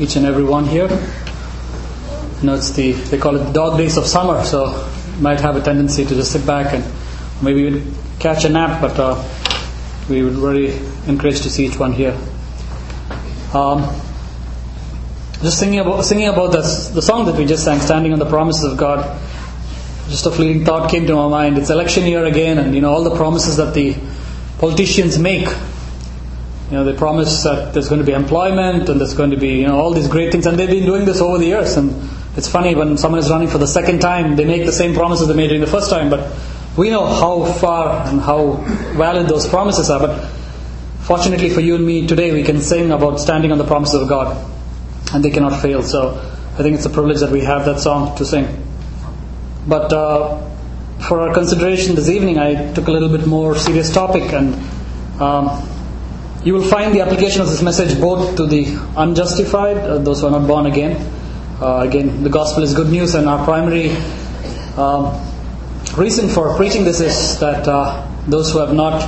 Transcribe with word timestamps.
each 0.00 0.16
and 0.16 0.26
every 0.26 0.44
one 0.44 0.64
here. 0.64 0.88
You 2.40 2.46
know, 2.46 2.54
it's 2.54 2.70
the 2.70 2.92
they 2.92 3.18
call 3.18 3.36
it 3.36 3.44
the 3.44 3.52
dog 3.52 3.76
days 3.76 3.96
of 3.98 4.06
summer, 4.06 4.42
so 4.44 4.88
might 5.20 5.40
have 5.40 5.56
a 5.56 5.60
tendency 5.60 6.04
to 6.04 6.14
just 6.14 6.32
sit 6.32 6.46
back 6.46 6.72
and 6.72 6.84
maybe 7.42 7.60
even 7.60 7.94
catch 8.18 8.44
a 8.44 8.48
nap, 8.48 8.80
but 8.80 8.98
uh, 8.98 9.22
we 10.08 10.22
would 10.22 10.34
really 10.34 10.78
encourage 11.06 11.42
to 11.42 11.50
see 11.50 11.66
each 11.66 11.78
one 11.78 11.92
here. 11.92 12.18
Um, 13.52 13.82
just 15.42 15.58
singing 15.58 15.80
about 15.80 16.02
singing 16.04 16.28
about 16.28 16.52
this, 16.52 16.88
the 16.88 17.02
song 17.02 17.26
that 17.26 17.36
we 17.36 17.44
just 17.44 17.64
sang, 17.64 17.80
"Standing 17.80 18.12
on 18.12 18.18
the 18.18 18.28
Promises 18.28 18.64
of 18.72 18.78
God." 18.78 19.20
Just 20.08 20.26
a 20.26 20.30
fleeting 20.30 20.64
thought 20.64 20.90
came 20.90 21.06
to 21.06 21.14
my 21.14 21.28
mind. 21.28 21.56
It's 21.56 21.70
election 21.70 22.04
year 22.04 22.24
again, 22.24 22.58
and 22.58 22.74
you 22.74 22.80
know 22.80 22.90
all 22.90 23.04
the 23.04 23.14
promises 23.14 23.58
that 23.58 23.74
the 23.74 23.96
politicians 24.58 25.18
make. 25.18 25.48
You 26.70 26.76
know, 26.76 26.84
they 26.84 26.96
promise 26.96 27.42
that 27.42 27.74
there's 27.74 27.88
going 27.88 27.98
to 27.98 28.06
be 28.06 28.12
employment 28.12 28.88
and 28.88 29.00
there's 29.00 29.14
going 29.14 29.30
to 29.30 29.36
be 29.36 29.60
you 29.62 29.66
know 29.66 29.80
all 29.80 29.92
these 29.92 30.06
great 30.06 30.30
things, 30.30 30.46
and 30.46 30.56
they've 30.56 30.70
been 30.70 30.86
doing 30.86 31.04
this 31.04 31.20
over 31.20 31.36
the 31.36 31.46
years. 31.46 31.76
And 31.76 32.08
it's 32.36 32.46
funny 32.46 32.76
when 32.76 32.96
someone 32.96 33.18
is 33.18 33.28
running 33.28 33.48
for 33.48 33.58
the 33.58 33.66
second 33.66 33.98
time, 33.98 34.36
they 34.36 34.44
make 34.44 34.66
the 34.66 34.72
same 34.72 34.94
promises 34.94 35.26
they 35.26 35.34
made 35.34 35.48
during 35.48 35.60
the 35.60 35.66
first 35.66 35.90
time, 35.90 36.10
but 36.10 36.32
we 36.76 36.88
know 36.88 37.06
how 37.06 37.44
far 37.54 38.06
and 38.06 38.20
how 38.20 38.52
valid 38.94 39.26
those 39.26 39.48
promises 39.48 39.90
are. 39.90 39.98
But 39.98 40.28
fortunately 41.00 41.50
for 41.50 41.60
you 41.60 41.74
and 41.74 41.84
me 41.84 42.06
today, 42.06 42.32
we 42.32 42.44
can 42.44 42.60
sing 42.60 42.92
about 42.92 43.18
standing 43.18 43.50
on 43.50 43.58
the 43.58 43.66
promises 43.66 44.00
of 44.02 44.08
God, 44.08 44.36
and 45.12 45.24
they 45.24 45.30
cannot 45.30 45.60
fail. 45.60 45.82
So 45.82 46.18
I 46.54 46.62
think 46.62 46.76
it's 46.76 46.86
a 46.86 46.90
privilege 46.90 47.18
that 47.18 47.32
we 47.32 47.40
have 47.40 47.64
that 47.64 47.80
song 47.80 48.16
to 48.18 48.24
sing. 48.24 48.46
But 49.66 49.92
uh, 49.92 50.40
for 51.08 51.20
our 51.20 51.34
consideration 51.34 51.96
this 51.96 52.08
evening, 52.08 52.38
I 52.38 52.72
took 52.74 52.86
a 52.86 52.92
little 52.92 53.08
bit 53.08 53.26
more 53.26 53.56
serious 53.56 53.92
topic, 53.92 54.32
and 54.32 54.54
um, 55.20 55.68
you 56.42 56.54
will 56.54 56.64
find 56.64 56.94
the 56.94 57.00
application 57.00 57.42
of 57.42 57.48
this 57.48 57.62
message 57.62 58.00
both 58.00 58.36
to 58.36 58.46
the 58.46 58.64
unjustified, 58.96 59.76
uh, 59.76 59.98
those 59.98 60.20
who 60.20 60.26
are 60.26 60.30
not 60.30 60.46
born 60.46 60.66
again. 60.66 60.96
Uh, 61.60 61.80
again, 61.80 62.22
the 62.22 62.30
gospel 62.30 62.62
is 62.62 62.74
good 62.74 62.88
news, 62.88 63.14
and 63.14 63.28
our 63.28 63.44
primary 63.44 63.90
um, 64.76 65.14
reason 65.98 66.28
for 66.28 66.56
preaching 66.56 66.84
this 66.84 67.00
is 67.00 67.38
that 67.40 67.68
uh, 67.68 68.06
those 68.26 68.50
who 68.52 68.58
have 68.58 68.72
not, 68.72 69.02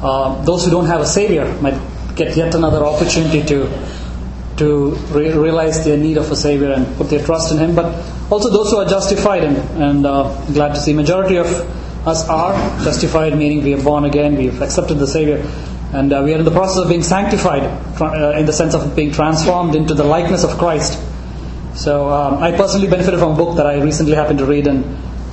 uh, 0.00 0.40
those 0.44 0.64
who 0.64 0.70
don't 0.70 0.86
have 0.86 1.00
a 1.00 1.06
savior, 1.06 1.52
might 1.60 1.78
get 2.14 2.36
yet 2.36 2.54
another 2.54 2.84
opportunity 2.84 3.42
to 3.42 3.68
to 4.56 4.90
re- 5.10 5.32
realize 5.32 5.84
their 5.84 5.96
need 5.96 6.16
of 6.16 6.30
a 6.30 6.36
savior 6.36 6.70
and 6.70 6.86
put 6.96 7.10
their 7.10 7.24
trust 7.24 7.50
in 7.50 7.58
Him. 7.58 7.74
But 7.74 7.86
also 8.30 8.50
those 8.50 8.70
who 8.70 8.76
are 8.76 8.88
justified, 8.88 9.42
and, 9.42 9.56
and 9.82 10.06
uh, 10.06 10.32
glad 10.52 10.76
to 10.76 10.80
see 10.80 10.92
majority 10.92 11.38
of 11.38 11.48
us 12.06 12.28
are 12.28 12.52
justified, 12.84 13.36
meaning 13.36 13.64
we 13.64 13.74
are 13.74 13.82
born 13.82 14.04
again, 14.04 14.36
we've 14.36 14.62
accepted 14.62 14.98
the 14.98 15.08
Savior, 15.08 15.44
and 15.94 16.12
uh, 16.12 16.22
we 16.24 16.34
are 16.34 16.38
in 16.38 16.44
the 16.44 16.50
process 16.50 16.82
of 16.82 16.88
being 16.88 17.04
sanctified, 17.04 17.62
uh, 18.00 18.36
in 18.36 18.46
the 18.46 18.52
sense 18.52 18.74
of 18.74 18.96
being 18.96 19.12
transformed 19.12 19.76
into 19.76 19.94
the 19.94 20.02
likeness 20.02 20.42
of 20.42 20.58
Christ. 20.58 21.00
So 21.74 22.10
um, 22.10 22.42
I 22.42 22.50
personally 22.50 22.88
benefited 22.88 23.20
from 23.20 23.32
a 23.32 23.36
book 23.36 23.56
that 23.58 23.66
I 23.66 23.80
recently 23.80 24.14
happened 24.14 24.40
to 24.40 24.44
read, 24.44 24.66
and 24.66 24.84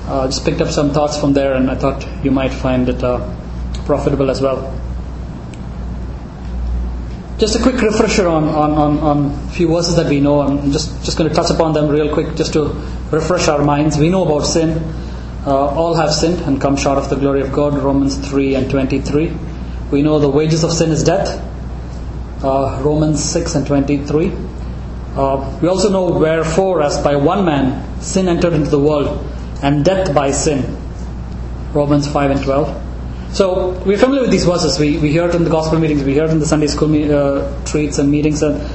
uh, 0.06 0.26
just 0.26 0.44
picked 0.44 0.60
up 0.60 0.68
some 0.68 0.92
thoughts 0.92 1.18
from 1.18 1.32
there, 1.32 1.54
and 1.54 1.68
I 1.68 1.74
thought 1.74 2.06
you 2.24 2.30
might 2.30 2.52
find 2.52 2.88
it 2.88 3.02
uh, 3.02 3.18
profitable 3.86 4.30
as 4.30 4.40
well. 4.40 4.78
Just 7.38 7.56
a 7.56 7.62
quick 7.62 7.80
refresher 7.80 8.28
on, 8.28 8.44
on, 8.44 8.70
on, 8.72 8.98
on 9.00 9.30
a 9.48 9.50
few 9.50 9.66
verses 9.66 9.96
that 9.96 10.06
we 10.06 10.20
know. 10.20 10.42
I'm 10.42 10.70
just, 10.70 11.04
just 11.04 11.18
going 11.18 11.28
to 11.28 11.34
touch 11.34 11.50
upon 11.50 11.72
them 11.72 11.88
real 11.88 12.14
quick 12.14 12.36
just 12.36 12.52
to 12.52 12.66
refresh 13.10 13.48
our 13.48 13.64
minds. 13.64 13.98
We 13.98 14.10
know 14.10 14.24
about 14.24 14.46
sin. 14.46 14.78
Uh, 15.44 15.74
all 15.74 15.94
have 15.94 16.12
sinned 16.12 16.40
and 16.42 16.60
come 16.60 16.76
short 16.76 16.98
of 16.98 17.10
the 17.10 17.16
glory 17.16 17.40
of 17.40 17.52
God. 17.52 17.76
Romans 17.76 18.16
3 18.16 18.54
and 18.54 18.70
23. 18.70 19.36
We 19.92 20.00
know 20.00 20.18
the 20.18 20.28
wages 20.30 20.64
of 20.64 20.72
sin 20.72 20.90
is 20.90 21.04
death. 21.04 21.38
Uh, 22.42 22.80
Romans 22.82 23.22
6 23.22 23.54
and 23.56 23.66
23. 23.66 24.32
Uh, 25.14 25.58
we 25.60 25.68
also 25.68 25.90
know 25.90 26.18
wherefore, 26.18 26.82
as 26.82 26.96
by 27.04 27.14
one 27.14 27.44
man 27.44 28.00
sin 28.00 28.26
entered 28.26 28.54
into 28.54 28.70
the 28.70 28.78
world, 28.78 29.22
and 29.62 29.84
death 29.84 30.14
by 30.14 30.30
sin. 30.30 30.78
Romans 31.74 32.10
5 32.10 32.30
and 32.30 32.42
12. 32.42 33.34
So 33.36 33.72
we're 33.84 33.98
familiar 33.98 34.22
with 34.22 34.30
these 34.30 34.46
verses. 34.46 34.78
We, 34.78 34.96
we 34.96 35.10
hear 35.12 35.28
it 35.28 35.34
in 35.34 35.44
the 35.44 35.50
gospel 35.50 35.78
meetings, 35.78 36.04
we 36.04 36.14
hear 36.14 36.24
it 36.24 36.30
in 36.30 36.38
the 36.38 36.46
Sunday 36.46 36.68
school 36.68 36.88
me, 36.88 37.12
uh, 37.12 37.52
treats 37.66 37.98
and 37.98 38.10
meetings. 38.10 38.42
And 38.42 38.66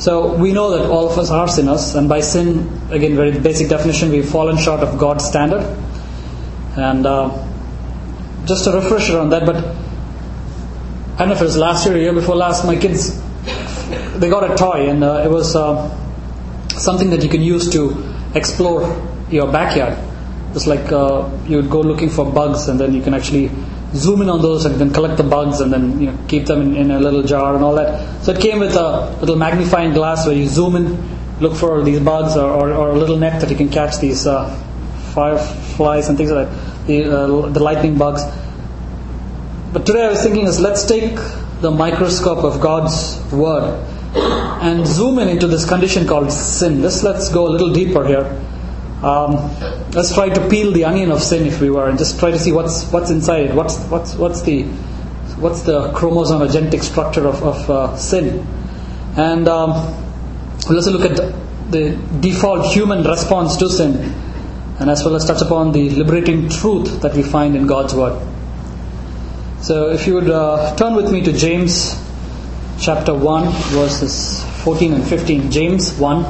so 0.00 0.34
we 0.34 0.52
know 0.52 0.76
that 0.76 0.90
all 0.90 1.08
of 1.08 1.16
us 1.16 1.30
are 1.30 1.46
sinners, 1.46 1.94
and 1.94 2.08
by 2.08 2.20
sin, 2.20 2.80
again, 2.90 3.14
very 3.14 3.38
basic 3.38 3.68
definition, 3.68 4.10
we've 4.10 4.28
fallen 4.28 4.56
short 4.56 4.80
of 4.80 4.98
God's 4.98 5.24
standard. 5.24 5.62
And 6.76 7.06
uh, 7.06 7.30
just 8.44 8.66
a 8.66 8.72
refresher 8.72 9.20
on 9.20 9.30
that, 9.30 9.46
but 9.46 9.83
I 11.14 11.18
don't 11.18 11.28
know 11.28 11.34
if 11.34 11.40
it 11.40 11.44
was 11.44 11.56
last 11.56 11.86
year 11.86 11.94
or 11.94 11.98
year 11.98 12.12
before 12.12 12.34
last, 12.34 12.64
my 12.64 12.76
kids, 12.76 13.22
they 14.18 14.28
got 14.28 14.50
a 14.50 14.56
toy, 14.56 14.90
and 14.90 15.04
uh, 15.04 15.22
it 15.24 15.30
was 15.30 15.54
uh, 15.54 15.88
something 16.70 17.10
that 17.10 17.22
you 17.22 17.28
can 17.28 17.40
use 17.40 17.70
to 17.70 18.12
explore 18.34 18.82
your 19.30 19.50
backyard. 19.50 19.96
It's 20.54 20.66
like 20.66 20.90
uh, 20.90 21.30
you 21.46 21.56
would 21.56 21.70
go 21.70 21.80
looking 21.80 22.08
for 22.10 22.30
bugs, 22.30 22.68
and 22.68 22.80
then 22.80 22.94
you 22.94 23.00
can 23.00 23.14
actually 23.14 23.50
zoom 23.94 24.22
in 24.22 24.28
on 24.28 24.42
those 24.42 24.64
and 24.64 24.74
then 24.74 24.92
collect 24.92 25.16
the 25.16 25.22
bugs 25.22 25.60
and 25.60 25.72
then 25.72 26.00
you 26.00 26.10
know, 26.10 26.18
keep 26.26 26.46
them 26.46 26.60
in, 26.62 26.76
in, 26.76 26.90
a 26.90 26.98
little 26.98 27.22
jar 27.22 27.54
and 27.54 27.62
all 27.62 27.74
that. 27.76 28.24
So 28.24 28.32
it 28.32 28.40
came 28.40 28.58
with 28.58 28.74
a 28.74 29.16
little 29.20 29.36
magnifying 29.36 29.92
glass 29.92 30.26
where 30.26 30.34
you 30.34 30.48
zoom 30.48 30.74
in, 30.76 31.40
look 31.40 31.54
for 31.54 31.82
these 31.82 32.00
bugs 32.00 32.36
or, 32.36 32.50
or, 32.50 32.72
or 32.72 32.90
a 32.90 32.96
little 32.98 33.16
net 33.16 33.40
that 33.40 33.50
you 33.50 33.56
can 33.56 33.68
catch 33.68 33.98
these 33.98 34.26
uh, 34.26 34.48
fireflies 35.14 36.08
and 36.08 36.18
things 36.18 36.30
like 36.30 36.48
that, 36.48 36.86
the, 36.86 37.04
uh, 37.04 37.48
the 37.50 37.60
lightning 37.60 37.96
bugs. 37.96 38.24
But 39.74 39.86
today 39.86 40.04
I 40.04 40.08
was 40.10 40.22
thinking 40.22 40.46
is 40.46 40.60
let's 40.60 40.84
take 40.86 41.16
the 41.60 41.68
microscope 41.68 42.44
of 42.44 42.60
God's 42.60 43.20
word 43.32 43.84
and 44.14 44.86
zoom 44.86 45.18
in 45.18 45.28
into 45.28 45.48
this 45.48 45.68
condition 45.68 46.06
called 46.06 46.30
sin. 46.30 46.80
Let's 46.80 47.02
let's 47.02 47.28
go 47.28 47.48
a 47.48 47.50
little 47.50 47.72
deeper 47.72 48.06
here. 48.06 48.24
Um, 49.02 49.32
let's 49.90 50.14
try 50.14 50.28
to 50.28 50.48
peel 50.48 50.70
the 50.70 50.84
onion 50.84 51.10
of 51.10 51.20
sin, 51.20 51.44
if 51.44 51.60
we 51.60 51.70
were, 51.70 51.88
and 51.88 51.98
just 51.98 52.20
try 52.20 52.30
to 52.30 52.38
see 52.38 52.52
what's 52.52 52.84
what's 52.92 53.10
inside 53.10 53.46
it. 53.46 53.54
What's 53.56 53.78
what's 53.86 54.14
what's 54.14 54.42
the 54.42 54.62
what's 55.42 55.62
the 55.62 55.90
chromosome 55.90 56.48
genetic 56.52 56.84
structure 56.84 57.26
of, 57.26 57.42
of 57.42 57.68
uh, 57.68 57.96
sin? 57.96 58.46
And 59.16 59.48
um, 59.48 59.70
we'll 60.68 60.78
also 60.78 60.92
look 60.92 61.10
at 61.10 61.16
the 61.72 62.00
default 62.20 62.72
human 62.72 63.02
response 63.02 63.56
to 63.56 63.68
sin, 63.68 63.96
and 64.78 64.88
as 64.88 65.04
well 65.04 65.16
as 65.16 65.24
touch 65.24 65.42
upon 65.42 65.72
the 65.72 65.90
liberating 65.90 66.48
truth 66.48 67.02
that 67.02 67.16
we 67.16 67.24
find 67.24 67.56
in 67.56 67.66
God's 67.66 67.92
word. 67.92 68.33
So, 69.64 69.88
if 69.88 70.06
you 70.06 70.12
would 70.16 70.28
uh, 70.28 70.76
turn 70.76 70.94
with 70.94 71.10
me 71.10 71.22
to 71.22 71.32
James 71.32 71.98
chapter 72.78 73.14
1, 73.14 73.48
verses 73.72 74.44
14 74.62 74.92
and 74.92 75.02
15. 75.02 75.50
James 75.50 75.90
1 75.94 76.24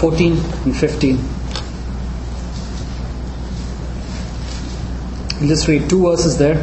14 0.00 0.32
and 0.32 0.76
15. 0.76 1.16
We'll 5.38 5.48
just 5.48 5.68
read 5.68 5.88
two 5.88 6.02
verses 6.02 6.38
there. 6.38 6.56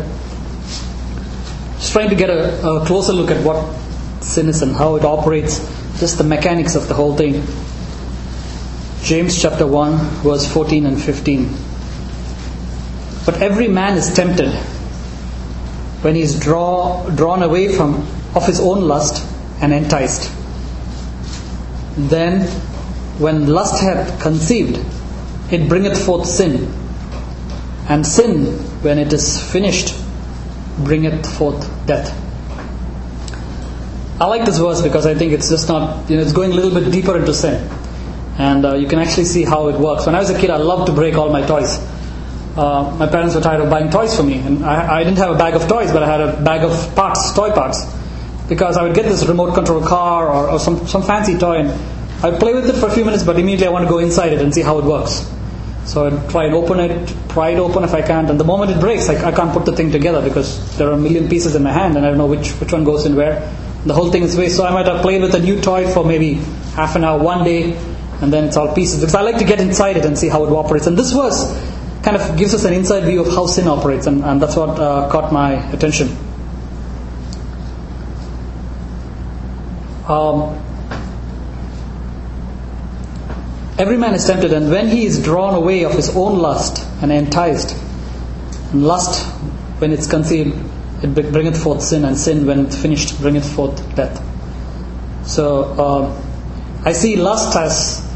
Just 1.78 1.94
trying 1.94 2.10
to 2.10 2.16
get 2.16 2.30
a, 2.30 2.68
a 2.68 2.86
closer 2.86 3.14
look 3.14 3.32
at 3.32 3.42
what 3.46 3.74
sin 4.22 4.50
is 4.50 4.62
and 4.62 4.76
how 4.76 4.98
it 4.98 5.06
operates, 5.06 5.60
just 6.02 6.18
the 6.18 6.26
mechanics 6.26 6.76
of 6.76 6.90
the 6.90 6.94
whole 6.96 7.16
thing. 7.16 7.46
James 9.04 9.42
chapter 9.42 9.66
1, 9.66 9.96
verse 10.22 10.52
14 10.52 10.86
and 10.86 11.02
15. 11.02 11.50
But 13.26 13.42
every 13.42 13.70
man 13.70 13.98
is 13.98 14.14
tempted 14.14 14.54
when 16.02 16.16
he 16.16 16.22
is 16.22 16.40
draw, 16.40 17.08
drawn 17.10 17.44
away 17.44 17.68
from 17.76 18.08
of 18.36 18.46
his 18.46 18.60
own 18.60 18.88
lust 18.88 19.26
and 19.62 19.74
enticed. 19.74 20.32
Then 21.98 22.48
when 23.20 23.48
lust 23.48 23.82
hath 23.82 24.22
conceived, 24.22 24.84
it 25.52 25.68
bringeth 25.68 26.04
forth 26.04 26.26
sin. 26.26 26.74
And 27.88 28.06
sin, 28.06 28.46
when 28.82 28.98
it 28.98 29.12
is 29.14 29.42
finished, 29.52 29.96
bringeth 30.80 31.26
forth 31.38 31.70
death. 31.86 32.18
I 34.20 34.26
like 34.26 34.46
this 34.46 34.60
verse 34.60 34.82
because 34.82 35.06
I 35.06 35.16
think 35.16 35.34
it's 35.34 35.50
just 35.50 35.68
not, 35.68 36.10
you 36.10 36.16
know, 36.16 36.22
it's 36.22 36.32
going 36.32 36.52
a 36.52 36.56
little 36.56 36.80
bit 36.80 36.92
deeper 36.92 37.18
into 37.18 37.34
sin. 37.34 37.70
And 38.38 38.66
uh, 38.66 38.76
you 38.76 38.88
can 38.88 39.00
actually 39.00 39.26
see 39.26 39.44
how 39.44 39.68
it 39.68 39.80
works. 39.80 40.06
When 40.06 40.16
I 40.16 40.20
was 40.20 40.30
a 40.30 40.40
kid, 40.40 40.50
I 40.50 40.58
loved 40.58 40.88
to 40.88 40.94
break 40.94 41.16
all 41.16 41.30
my 41.32 41.46
toys. 41.46 41.78
Uh, 42.56 42.94
my 43.00 43.08
parents 43.08 43.34
were 43.34 43.42
tired 43.42 43.62
of 43.62 43.70
buying 43.70 43.90
toys 43.90 44.16
for 44.16 44.24
me. 44.24 44.40
And 44.40 44.66
I, 44.66 45.00
I 45.00 45.04
didn't 45.04 45.20
have 45.20 45.32
a 45.32 45.38
bag 45.38 45.54
of 45.56 45.68
toys, 45.68 45.92
but 45.92 46.04
I 46.04 46.08
had 46.08 46.22
a 46.22 46.42
bag 46.42 46.64
of 46.64 46.96
parts, 46.96 47.34
toy 47.34 47.52
parts. 47.52 47.86
Because 48.50 48.76
I 48.76 48.84
would 48.84 48.94
get 48.94 49.06
this 49.06 49.26
remote 49.26 49.54
control 49.54 49.82
car 49.82 50.28
or, 50.28 50.50
or 50.52 50.60
some, 50.60 50.86
some 50.88 51.04
fancy 51.04 51.38
toy 51.38 51.60
and 51.60 51.70
I'd 52.24 52.40
play 52.40 52.54
with 52.54 52.70
it 52.70 52.74
for 52.74 52.88
a 52.88 52.92
few 52.92 53.04
minutes, 53.04 53.24
but 53.24 53.40
immediately 53.40 53.68
I 53.68 53.72
want 53.72 53.86
to 53.86 53.90
go 53.90 53.98
inside 53.98 54.34
it 54.34 54.42
and 54.42 54.54
see 54.54 54.62
how 54.62 54.78
it 54.78 54.86
works. 54.86 55.28
So 55.86 56.06
I'd 56.06 56.30
try 56.30 56.46
and 56.46 56.54
open 56.54 56.80
it, 56.80 57.16
pry 57.30 57.50
it 57.50 57.58
open 57.58 57.84
if 57.84 57.94
I 57.94 58.04
can't, 58.04 58.30
and 58.30 58.40
the 58.40 58.44
moment 58.44 58.72
it 58.72 58.80
breaks, 58.80 59.10
I, 59.10 59.30
I 59.30 59.32
can't 59.32 59.52
put 59.52 59.66
the 59.66 59.76
thing 59.76 59.92
together 59.92 60.22
because 60.22 60.78
there 60.78 60.88
are 60.90 60.94
a 60.94 60.98
million 60.98 61.30
pieces 61.30 61.56
in 61.56 61.64
my 61.64 61.72
hand 61.72 61.98
and 61.98 62.06
I 62.06 62.10
don't 62.10 62.20
know 62.20 62.28
which, 62.28 62.52
which 62.60 62.72
one 62.72 62.84
goes 62.84 63.06
in 63.06 63.16
where. 63.16 63.52
The 63.86 63.96
whole 63.96 64.12
thing 64.12 64.22
is 64.22 64.38
waste. 64.38 64.58
So 64.58 64.66
I 64.66 64.72
might 64.72 64.86
have 64.86 65.02
played 65.02 65.24
with 65.24 65.34
a 65.34 65.40
new 65.40 65.60
toy 65.60 65.92
for 65.92 66.06
maybe 66.06 66.36
half 66.76 66.96
an 66.96 67.04
hour, 67.04 67.18
one 67.18 67.44
day, 67.44 67.76
and 68.22 68.32
then 68.32 68.44
it's 68.44 68.58
all 68.58 68.76
pieces. 68.76 69.00
Because 69.00 69.16
I 69.16 69.22
like 69.22 69.40
to 69.40 69.46
get 69.46 69.60
inside 69.60 69.98
it 69.98 70.06
and 70.06 70.16
see 70.16 70.28
how 70.28 70.46
it 70.46 70.52
operates. 70.52 70.86
And 70.86 70.96
this 70.96 71.12
verse 71.14 71.50
kind 72.04 72.18
of 72.18 72.38
gives 72.38 72.54
us 72.54 72.66
an 72.66 72.74
inside 72.74 73.04
view 73.04 73.22
of 73.22 73.28
how 73.28 73.46
sin 73.46 73.68
operates, 73.68 74.08
and, 74.08 74.24
and 74.24 74.42
that's 74.42 74.56
what 74.56 74.80
uh, 74.80 75.10
caught 75.10 75.32
my 75.32 75.54
attention. 75.72 76.10
Um, 80.08 80.62
Every 83.82 83.98
man 83.98 84.14
is 84.14 84.28
tempted, 84.28 84.54
and 84.54 84.70
when 84.70 84.90
he 84.90 85.06
is 85.08 85.24
drawn 85.24 85.56
away 85.56 85.86
of 85.86 85.94
his 85.94 86.16
own 86.16 86.38
lust 86.38 86.86
and 87.02 87.12
enticed, 87.12 87.76
and 88.72 88.86
lust, 88.86 89.26
when 89.80 89.92
it's 89.92 90.06
conceived, 90.06 90.56
it 91.04 91.16
bringeth 91.32 91.64
forth 91.64 91.82
sin, 91.82 92.06
and 92.06 92.16
sin, 92.16 92.46
when 92.46 92.68
it's 92.68 92.80
finished, 92.80 93.20
bringeth 93.20 93.56
forth 93.56 93.96
death. 93.96 94.22
So 95.28 95.64
uh, 95.64 96.22
I 96.86 96.92
see 96.92 97.16
lust 97.16 97.56
as 97.56 98.08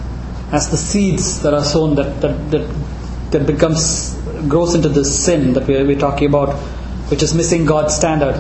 as 0.51 0.69
the 0.69 0.77
seeds 0.77 1.41
that 1.41 1.55
are 1.55 1.63
sown 1.63 1.95
that 1.95 2.21
that 2.21 2.51
that, 2.51 2.84
that 3.35 3.45
becomes 3.45 4.15
grows 4.47 4.75
into 4.75 4.89
this 4.89 5.25
sin 5.25 5.53
that 5.53 5.67
we're, 5.67 5.85
we're 5.85 5.99
talking 5.99 6.27
about, 6.27 6.53
which 7.09 7.21
is 7.21 7.33
missing 7.33 7.65
God's 7.65 7.93
standard, 7.93 8.35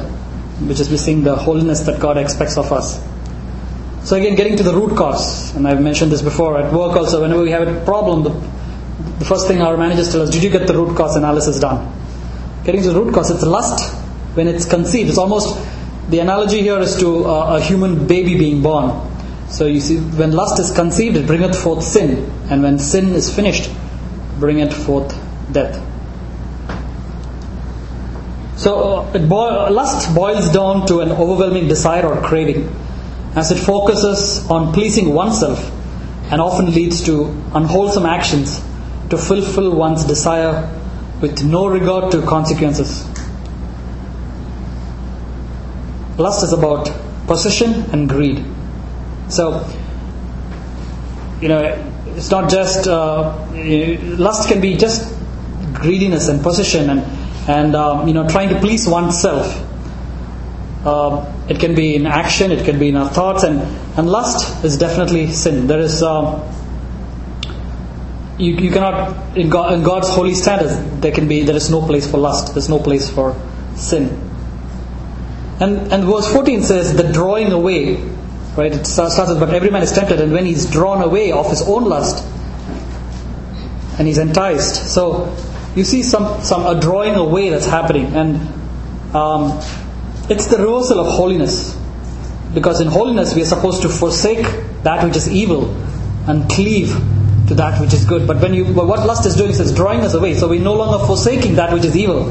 which 0.67 0.79
is 0.79 0.89
missing 0.89 1.23
the 1.23 1.35
holiness 1.35 1.81
that 1.81 1.99
God 1.99 2.17
expects 2.17 2.57
of 2.57 2.71
us. 2.71 3.03
So 4.07 4.15
again, 4.15 4.35
getting 4.35 4.55
to 4.57 4.63
the 4.63 4.73
root 4.73 4.95
cause, 4.95 5.55
and 5.55 5.67
I've 5.67 5.81
mentioned 5.81 6.11
this 6.11 6.21
before 6.21 6.57
at 6.57 6.71
work 6.71 6.95
also. 6.95 7.21
Whenever 7.21 7.41
we 7.41 7.51
have 7.51 7.67
a 7.67 7.83
problem, 7.85 8.23
the, 8.23 8.29
the 9.19 9.25
first 9.25 9.47
thing 9.47 9.61
our 9.61 9.77
managers 9.77 10.11
tell 10.11 10.21
us, 10.21 10.29
"Did 10.29 10.43
you 10.43 10.49
get 10.49 10.67
the 10.67 10.73
root 10.73 10.95
cause 10.95 11.15
analysis 11.15 11.59
done?" 11.59 11.91
Getting 12.63 12.83
to 12.83 12.93
the 12.93 12.99
root 13.01 13.13
cause, 13.13 13.31
it's 13.31 13.43
lust 13.43 13.93
when 14.35 14.47
it's 14.47 14.65
conceived. 14.65 15.09
It's 15.09 15.17
almost 15.17 15.57
the 16.09 16.19
analogy 16.19 16.61
here 16.61 16.79
is 16.79 16.95
to 16.97 17.25
a, 17.25 17.57
a 17.57 17.61
human 17.61 18.07
baby 18.07 18.37
being 18.37 18.61
born. 18.61 19.11
So 19.49 19.65
you 19.65 19.79
see, 19.79 19.97
when 19.97 20.31
lust 20.31 20.59
is 20.59 20.71
conceived, 20.71 21.17
it 21.17 21.25
bringeth 21.25 21.57
forth 21.57 21.83
sin, 21.83 22.31
and 22.49 22.61
when 22.61 22.77
sin 22.77 23.09
is 23.09 23.33
finished, 23.33 23.71
bringeth 24.39 24.73
forth 24.73 25.17
death. 25.51 25.81
So 28.57 29.03
bo- 29.27 29.69
lust 29.69 30.15
boils 30.15 30.49
down 30.51 30.87
to 30.87 31.01
an 31.01 31.11
overwhelming 31.11 31.67
desire 31.67 32.05
or 32.05 32.21
craving, 32.21 32.73
as 33.35 33.51
it 33.51 33.57
focuses 33.57 34.49
on 34.49 34.73
pleasing 34.73 35.13
oneself, 35.13 35.71
and 36.31 36.41
often 36.41 36.73
leads 36.73 37.03
to 37.05 37.25
unwholesome 37.53 38.05
actions 38.05 38.63
to 39.09 39.17
fulfill 39.17 39.75
one's 39.75 40.05
desire 40.05 40.69
with 41.21 41.43
no 41.43 41.67
regard 41.67 42.11
to 42.11 42.21
consequences. 42.21 43.05
Lust 46.17 46.43
is 46.43 46.53
about 46.53 46.89
possession 47.27 47.73
and 47.91 48.07
greed. 48.07 48.43
So, 49.27 49.67
you 51.41 51.49
know, 51.49 51.91
it's 52.15 52.31
not 52.31 52.49
just 52.49 52.87
uh, 52.87 53.45
lust 54.17 54.47
can 54.47 54.61
be 54.61 54.77
just 54.77 55.13
greediness 55.73 56.29
and 56.29 56.41
possession 56.41 56.89
and 56.89 57.01
and 57.47 57.75
um, 57.75 58.07
you 58.07 58.13
know 58.13 58.27
trying 58.27 58.49
to 58.49 58.59
please 58.59 58.87
oneself. 58.87 59.61
Uh, 60.85 61.31
it 61.49 61.59
can 61.59 61.75
be 61.75 61.95
in 61.95 62.05
action, 62.05 62.51
it 62.51 62.63
can 62.63 62.77
be 62.79 62.89
in 62.89 62.95
our 62.95 63.09
thoughts, 63.09 63.43
and 63.43 63.59
and 63.97 64.09
lust 64.09 64.63
is 64.63 64.77
definitely 64.77 65.31
sin. 65.31 65.67
There 65.67 65.79
is. 65.79 66.01
Um, 66.01 66.43
you, 68.37 68.53
you 68.55 68.69
cannot 68.71 69.37
in, 69.37 69.49
God, 69.49 69.73
in 69.73 69.83
God's 69.83 70.09
holy 70.09 70.33
standards 70.33 70.75
there 70.99 71.13
can 71.13 71.27
be 71.27 71.43
there 71.43 71.55
is 71.55 71.69
no 71.69 71.81
place 71.85 72.09
for 72.09 72.17
lust 72.17 72.53
there's 72.53 72.67
no 72.67 72.79
place 72.79 73.09
for 73.09 73.33
sin 73.77 74.09
and 75.61 75.93
and 75.93 76.03
verse 76.03 76.29
14 76.33 76.61
says 76.61 76.95
the 76.97 77.13
drawing 77.13 77.53
away 77.53 77.95
right 78.57 78.73
it 78.73 78.85
starts 78.85 79.17
with 79.17 79.39
but 79.39 79.53
every 79.53 79.69
man 79.69 79.83
is 79.83 79.91
tempted 79.91 80.19
and 80.21 80.31
when 80.31 80.45
he's 80.45 80.69
drawn 80.69 81.01
away 81.01 81.31
of 81.31 81.49
his 81.49 81.61
own 81.63 81.85
lust 81.85 82.25
and 83.97 84.07
he's 84.07 84.17
enticed 84.17 84.93
so 84.93 85.35
you 85.75 85.83
see 85.83 86.03
some 86.03 86.41
some 86.43 86.65
a 86.65 86.79
drawing 86.79 87.15
away 87.15 87.49
that's 87.49 87.65
happening 87.65 88.05
and 88.13 88.35
um, 89.15 89.59
it's 90.29 90.47
the 90.47 90.57
reversal 90.57 90.99
of 90.99 91.07
holiness 91.07 91.77
because 92.53 92.81
in 92.81 92.87
holiness 92.87 93.35
we 93.35 93.41
are 93.41 93.51
supposed 93.53 93.81
to 93.81 93.89
forsake 93.89 94.45
that 94.83 95.03
which 95.03 95.15
is 95.15 95.29
evil 95.29 95.73
and 96.27 96.49
cleave 96.49 96.89
to 97.47 97.53
that 97.55 97.79
which 97.79 97.93
is 97.93 98.05
good. 98.05 98.25
But 98.27 98.41
when 98.41 98.53
you, 98.53 98.65
what 98.65 99.05
lust 99.05 99.25
is 99.25 99.35
doing 99.35 99.51
is 99.51 99.59
it's 99.59 99.71
drawing 99.73 100.01
us 100.01 100.13
away. 100.13 100.33
So 100.33 100.47
we're 100.47 100.61
no 100.63 100.73
longer 100.73 101.05
forsaking 101.05 101.55
that 101.55 101.71
which 101.71 101.85
is 101.85 101.95
evil 101.95 102.29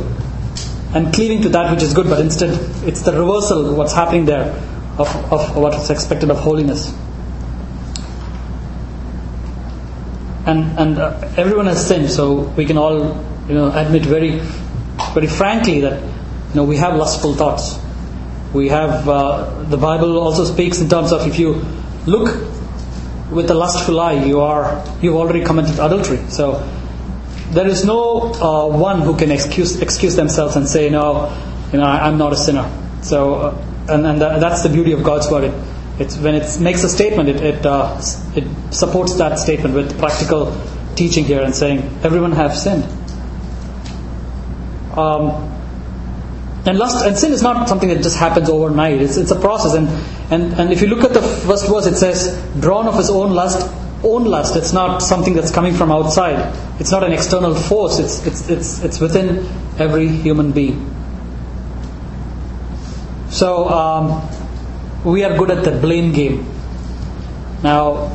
and 0.95 1.13
cleaving 1.13 1.43
to 1.43 1.49
that 1.51 1.71
which 1.73 1.83
is 1.83 1.93
good, 1.95 2.09
but 2.09 2.21
instead 2.21 2.51
it's 2.87 3.03
the 3.03 3.13
reversal 3.13 3.71
of 3.71 3.77
what's 3.77 3.93
happening 3.93 4.25
there 4.25 4.61
of, 4.99 5.33
of 5.33 5.57
what 5.57 5.75
is 5.75 5.91
expected 5.91 6.31
of 6.31 6.39
holiness. 6.39 6.93
And 10.47 10.79
and 10.79 10.99
uh, 10.99 11.33
everyone 11.37 11.67
has 11.67 11.87
sinned, 11.87 12.11
so 12.11 12.53
we 12.57 12.67
can 12.67 12.77
all 12.77 12.99
you 13.49 13.55
know 13.55 13.73
admit 13.73 14.05
very 14.05 14.41
very 15.15 15.27
frankly 15.27 15.81
that 15.81 16.03
you 16.03 16.55
know 16.55 16.65
we 16.65 16.77
have 16.77 16.97
lustful 16.97 17.35
thoughts. 17.35 17.79
We 18.53 18.69
have 18.69 19.09
uh, 19.09 19.63
the 19.65 19.79
Bible 19.79 20.19
also 20.19 20.45
speaks 20.45 20.81
in 20.81 20.89
terms 20.89 21.13
of 21.13 21.27
if 21.27 21.39
you 21.39 21.65
look 22.07 22.29
with 23.31 23.51
a 23.51 23.55
lustful 23.55 23.99
eye, 24.01 24.25
you 24.25 24.41
are 24.41 24.85
you've 25.01 25.17
already 25.17 25.45
committed 25.45 25.79
adultery. 25.79 26.19
So 26.29 26.63
there 27.51 27.67
is 27.67 27.85
no 27.85 28.33
uh, 28.35 28.67
one 28.67 29.01
who 29.01 29.17
can 29.17 29.31
excuse 29.31 29.81
excuse 29.81 30.15
themselves 30.15 30.57
and 30.57 30.69
say, 30.69 30.91
no, 30.91 31.35
you 31.73 31.79
know, 31.79 31.85
I, 31.85 32.09
am 32.09 32.19
not 32.19 32.33
a 32.33 32.37
sinner. 32.37 32.71
So 33.03 33.35
uh, 33.35 33.74
and 33.89 34.07
and 34.07 34.21
that's 34.21 34.63
the 34.63 34.69
beauty 34.69 34.93
of 34.93 35.03
God's 35.03 35.31
word. 35.31 35.45
It, 35.45 35.55
it's 35.99 36.17
when 36.17 36.35
it 36.35 36.61
makes 36.61 36.83
a 36.85 36.89
statement, 36.89 37.29
it 37.29 37.43
it, 37.43 37.67
uh, 37.67 38.01
it 38.35 38.45
supports 38.73 39.15
that 39.15 39.39
statement 39.39 39.75
with 39.75 39.99
practical 39.99 40.57
teaching 40.97 41.25
here 41.25 41.43
and 41.43 41.55
saying 41.55 41.79
everyone 42.03 42.33
have 42.33 42.57
sinned. 42.57 42.85
Um, 44.97 45.51
and 46.67 46.79
lust 46.79 47.05
and 47.05 47.17
sin 47.17 47.33
is 47.33 47.43
not 47.43 47.69
something 47.69 47.91
that 47.91 48.03
just 48.03 48.17
happens 48.17 48.49
overnight. 48.49 49.03
It's, 49.03 49.17
it's 49.17 49.31
a 49.31 49.39
process. 49.39 49.75
And, 49.75 49.89
and, 50.33 50.59
and 50.59 50.73
if 50.73 50.81
you 50.81 50.89
look 50.89 51.05
at 51.05 51.13
the 51.13 51.21
first 51.21 51.69
verse, 51.69 51.87
it 51.87 51.97
says, 51.97 52.43
drawn 52.61 52.89
of 52.89 52.97
his 52.97 53.11
own 53.11 53.33
lust, 53.33 53.71
own 54.03 54.25
lust. 54.25 54.57
It's 54.57 54.73
not 54.73 55.01
something 55.01 55.35
that's 55.35 55.51
coming 55.51 55.75
from 55.75 55.91
outside. 55.91 56.55
It's 56.81 56.91
not 56.91 57.05
an 57.05 57.13
external 57.13 57.55
force. 57.55 57.99
It's, 57.99 58.27
it's, 58.27 58.49
it's, 58.49 58.83
it's 58.83 59.01
within 59.01 59.47
every 59.79 60.09
human 60.09 60.53
being. 60.53 60.94
So 63.35 63.69
um, 63.69 64.23
we 65.05 65.25
are 65.25 65.37
good 65.37 65.51
at 65.51 65.65
the 65.65 65.73
blame 65.73 66.13
game. 66.13 66.47
Now, 67.65 68.13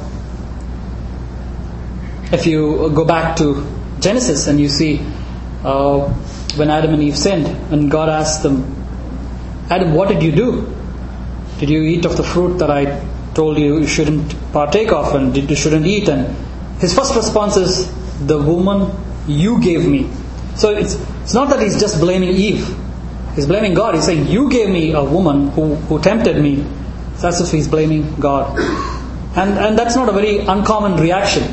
if 2.31 2.45
you 2.45 2.89
go 2.95 3.03
back 3.03 3.35
to 3.39 3.67
Genesis 3.99 4.47
and 4.47 4.61
you 4.61 4.69
see 4.69 5.05
uh, 5.65 6.07
when 6.55 6.69
Adam 6.69 6.93
and 6.93 7.03
Eve 7.03 7.17
sinned, 7.17 7.47
and 7.69 7.91
God 7.91 8.07
asked 8.07 8.43
them, 8.43 8.63
Adam, 9.69 9.93
what 9.93 10.07
did 10.07 10.23
you 10.23 10.31
do? 10.31 10.73
Did 11.59 11.69
you 11.69 11.83
eat 11.83 12.05
of 12.05 12.15
the 12.15 12.23
fruit 12.23 12.57
that 12.59 12.71
I 12.71 13.05
told 13.33 13.57
you 13.57 13.77
you 13.77 13.87
shouldn't 13.87 14.33
partake 14.53 14.93
of 14.93 15.15
and 15.15 15.35
you 15.35 15.53
shouldn't 15.53 15.85
eat? 15.85 16.07
And 16.07 16.33
his 16.79 16.95
first 16.95 17.13
response 17.17 17.57
is, 17.57 17.91
The 18.25 18.37
woman 18.37 18.89
you 19.27 19.61
gave 19.61 19.85
me. 19.85 20.09
So 20.55 20.69
it's, 20.69 20.95
it's 21.23 21.33
not 21.33 21.49
that 21.49 21.61
he's 21.61 21.77
just 21.77 21.99
blaming 21.99 22.29
Eve. 22.29 22.88
He's 23.35 23.45
blaming 23.45 23.73
God. 23.73 23.95
He's 23.95 24.05
saying, 24.05 24.27
You 24.27 24.49
gave 24.49 24.69
me 24.69 24.93
a 24.93 25.03
woman 25.03 25.49
who, 25.49 25.75
who 25.75 26.01
tempted 26.01 26.41
me. 26.41 26.65
It's 27.13 27.23
as 27.23 27.41
if 27.41 27.51
he's 27.51 27.67
blaming 27.67 28.15
God. 28.15 28.57
And, 29.35 29.57
and 29.59 29.77
that's 29.77 29.95
not 29.95 30.09
a 30.09 30.11
very 30.11 30.39
uncommon 30.39 30.95
reaction. 30.99 31.43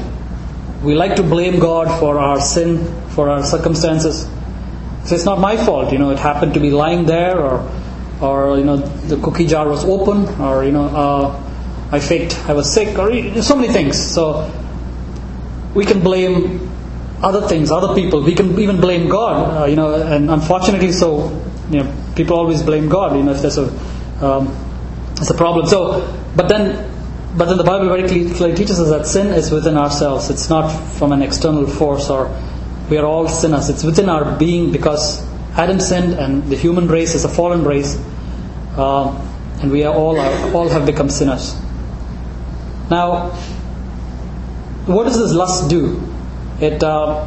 We 0.82 0.94
like 0.94 1.16
to 1.16 1.22
blame 1.22 1.58
God 1.58 2.00
for 2.00 2.18
our 2.18 2.40
sin, 2.40 2.84
for 3.10 3.28
our 3.30 3.44
circumstances. 3.44 4.28
So 5.04 5.14
it's 5.14 5.24
not 5.24 5.38
my 5.38 5.56
fault, 5.56 5.92
you 5.92 5.98
know, 5.98 6.10
it 6.10 6.18
happened 6.18 6.54
to 6.54 6.60
be 6.60 6.70
lying 6.70 7.06
there, 7.06 7.38
or, 7.38 7.70
or 8.20 8.58
you 8.58 8.64
know, 8.64 8.76
the 8.76 9.16
cookie 9.22 9.46
jar 9.46 9.68
was 9.68 9.84
open, 9.84 10.26
or 10.40 10.64
you 10.64 10.72
know, 10.72 10.86
uh, 10.86 11.42
I 11.92 12.00
faked 12.00 12.36
I 12.48 12.54
was 12.54 12.72
sick, 12.72 12.98
or 12.98 13.42
so 13.42 13.54
many 13.54 13.72
things. 13.72 13.96
So 14.00 14.50
we 15.74 15.84
can 15.84 16.00
blame 16.00 16.68
other 17.22 17.46
things, 17.46 17.70
other 17.70 17.94
people. 17.94 18.22
We 18.22 18.34
can 18.34 18.58
even 18.58 18.80
blame 18.80 19.08
God, 19.08 19.62
uh, 19.62 19.66
you 19.66 19.76
know, 19.76 19.94
and 19.94 20.28
unfortunately, 20.28 20.90
so 20.90 21.28
you 21.70 21.82
know, 21.82 21.94
people 22.14 22.36
always 22.36 22.62
blame 22.62 22.88
God, 22.88 23.16
you 23.16 23.22
know, 23.22 23.32
if 23.32 23.42
there's 23.42 23.58
a 23.58 23.66
um, 24.24 24.54
it's 25.16 25.30
a 25.30 25.34
problem. 25.34 25.66
So, 25.66 26.18
but 26.34 26.48
then. 26.48 26.92
But 27.36 27.50
then 27.50 27.58
the 27.58 27.64
Bible 27.64 27.88
very 27.88 28.08
clearly 28.08 28.54
teaches 28.54 28.80
us 28.80 28.88
that 28.88 29.06
sin 29.06 29.26
is 29.26 29.50
within 29.50 29.76
ourselves. 29.76 30.30
It's 30.30 30.48
not 30.48 30.70
from 30.70 31.12
an 31.12 31.20
external 31.20 31.66
force 31.66 32.08
or 32.08 32.30
we 32.88 32.96
are 32.98 33.04
all 33.04 33.28
sinners. 33.28 33.68
It's 33.68 33.84
within 33.84 34.08
our 34.08 34.38
being 34.38 34.72
because 34.72 35.22
Adam 35.56 35.80
sinned 35.80 36.14
and 36.14 36.44
the 36.48 36.56
human 36.56 36.86
race 36.86 37.14
is 37.14 37.24
a 37.24 37.28
fallen 37.28 37.64
race, 37.64 37.96
uh, 38.76 39.08
and 39.60 39.72
we 39.72 39.84
are 39.84 39.94
all 39.94 40.20
are, 40.20 40.54
all 40.54 40.68
have 40.68 40.86
become 40.86 41.08
sinners. 41.08 41.54
Now, 42.90 43.30
what 44.86 45.04
does 45.04 45.18
this 45.18 45.32
lust 45.32 45.68
do? 45.68 46.00
It 46.60 46.82
uh, 46.82 47.26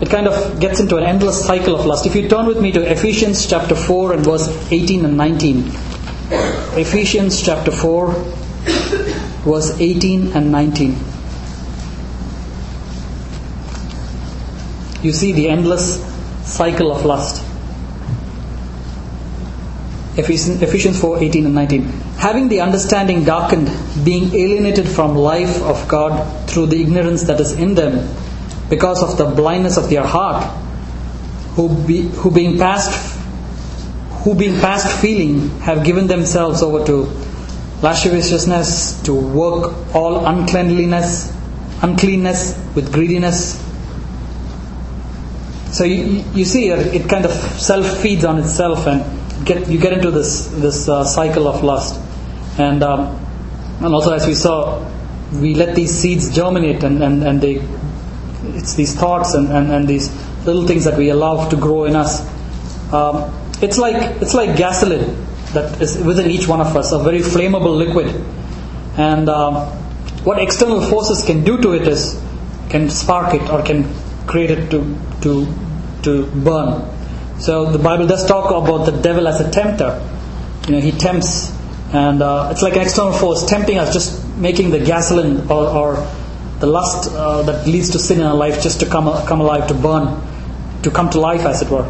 it 0.00 0.10
kind 0.10 0.26
of 0.26 0.60
gets 0.60 0.80
into 0.80 0.96
an 0.96 1.04
endless 1.04 1.44
cycle 1.44 1.74
of 1.74 1.86
lust. 1.86 2.06
If 2.06 2.14
you 2.14 2.28
turn 2.28 2.46
with 2.46 2.60
me 2.60 2.72
to 2.72 2.90
Ephesians 2.90 3.46
chapter 3.46 3.74
4 3.74 4.14
and 4.14 4.24
verse 4.24 4.48
18 4.70 5.04
and 5.04 5.16
19. 5.16 5.72
Ephesians 6.78 7.42
chapter 7.42 7.70
4, 7.70 8.12
verse 9.44 9.80
18 9.80 10.36
and 10.36 10.52
19. 10.52 10.96
you 15.02 15.12
see 15.12 15.32
the 15.32 15.48
endless 15.48 16.04
cycle 16.44 16.90
of 16.90 17.04
lust. 17.04 17.44
Ephesians 20.16 21.00
4 21.00 21.22
18 21.22 21.46
and 21.46 21.54
19. 21.54 21.82
having 22.18 22.48
the 22.48 22.60
understanding 22.60 23.22
darkened, 23.24 23.70
being 24.04 24.34
alienated 24.34 24.88
from 24.88 25.14
life 25.14 25.62
of 25.62 25.86
God 25.86 26.50
through 26.50 26.66
the 26.66 26.80
ignorance 26.82 27.22
that 27.24 27.40
is 27.40 27.52
in 27.52 27.76
them, 27.76 28.08
because 28.68 29.02
of 29.02 29.16
the 29.18 29.34
blindness 29.34 29.76
of 29.76 29.88
their 29.90 30.04
heart, 30.04 30.44
who, 31.54 31.68
be, 31.86 32.02
who 32.02 32.30
being 32.30 32.58
past 32.58 33.16
who 34.22 34.34
being 34.34 34.60
past 34.60 35.00
feeling 35.00 35.48
have 35.60 35.84
given 35.84 36.06
themselves 36.06 36.60
over 36.60 36.84
to 36.84 37.04
lasciviousness, 37.82 39.00
to 39.02 39.14
work 39.14 39.94
all 39.94 40.26
uncleanliness, 40.26 41.32
uncleanness 41.82 42.58
with 42.74 42.92
greediness. 42.92 43.64
So 45.70 45.84
you, 45.84 46.24
you 46.34 46.44
see, 46.44 46.68
it 46.70 47.08
kind 47.08 47.24
of 47.24 47.32
self 47.32 47.98
feeds 47.98 48.24
on 48.24 48.38
itself, 48.38 48.86
and 48.86 49.46
get, 49.46 49.68
you 49.68 49.78
get 49.78 49.92
into 49.92 50.10
this 50.10 50.48
this 50.48 50.88
uh, 50.88 51.04
cycle 51.04 51.46
of 51.46 51.62
lust. 51.62 52.00
And 52.58 52.82
um, 52.82 53.16
and 53.80 53.94
also, 53.94 54.12
as 54.12 54.26
we 54.26 54.34
saw, 54.34 54.84
we 55.32 55.54
let 55.54 55.76
these 55.76 55.94
seeds 55.94 56.34
germinate, 56.34 56.82
and, 56.82 57.02
and, 57.02 57.22
and 57.22 57.40
they 57.40 57.58
it's 58.68 58.76
these 58.76 58.94
thoughts 58.94 59.34
and, 59.34 59.48
and, 59.48 59.70
and 59.72 59.88
these 59.88 60.10
little 60.44 60.66
things 60.66 60.84
that 60.84 60.98
we 60.98 61.08
allow 61.08 61.48
to 61.48 61.56
grow 61.56 61.84
in 61.84 61.96
us. 61.96 62.20
Um, 62.92 63.32
it's 63.62 63.78
like 63.78 64.20
it's 64.22 64.34
like 64.34 64.56
gasoline 64.56 65.16
that 65.54 65.80
is 65.80 65.98
within 65.98 66.30
each 66.30 66.46
one 66.46 66.60
of 66.60 66.76
us, 66.76 66.92
a 66.92 66.98
very 66.98 67.20
flammable 67.20 67.76
liquid. 67.76 68.08
And 68.98 69.28
um, 69.28 69.68
what 70.24 70.38
external 70.42 70.82
forces 70.82 71.24
can 71.24 71.44
do 71.44 71.60
to 71.62 71.72
it 71.72 71.88
is 71.88 72.22
can 72.68 72.90
spark 72.90 73.34
it 73.34 73.48
or 73.50 73.62
can 73.62 73.88
create 74.26 74.50
it 74.50 74.70
to 74.70 74.80
to 75.22 75.46
to 76.02 76.26
burn. 76.26 76.94
So 77.40 77.70
the 77.72 77.78
Bible 77.78 78.06
does 78.06 78.26
talk 78.26 78.50
about 78.50 78.84
the 78.84 79.00
devil 79.00 79.26
as 79.28 79.40
a 79.40 79.50
tempter. 79.50 80.04
You 80.66 80.74
know, 80.74 80.80
he 80.80 80.92
tempts, 80.92 81.56
and 81.92 82.20
uh, 82.20 82.50
it's 82.52 82.62
like 82.62 82.76
an 82.76 82.82
external 82.82 83.12
force 83.12 83.46
tempting 83.46 83.78
us, 83.78 83.94
just 83.94 84.26
making 84.36 84.70
the 84.70 84.80
gasoline 84.80 85.50
or, 85.50 85.66
or 85.68 86.06
the 86.60 86.66
lust 86.66 87.10
uh, 87.12 87.42
that 87.42 87.66
leads 87.66 87.90
to 87.90 87.98
sin 87.98 88.20
in 88.20 88.26
our 88.26 88.34
life 88.34 88.62
just 88.62 88.80
to 88.80 88.86
come 88.86 89.06
come 89.26 89.40
alive, 89.40 89.68
to 89.68 89.74
burn, 89.74 90.20
to 90.82 90.90
come 90.90 91.10
to 91.10 91.20
life, 91.20 91.42
as 91.42 91.62
it 91.62 91.70
were. 91.70 91.86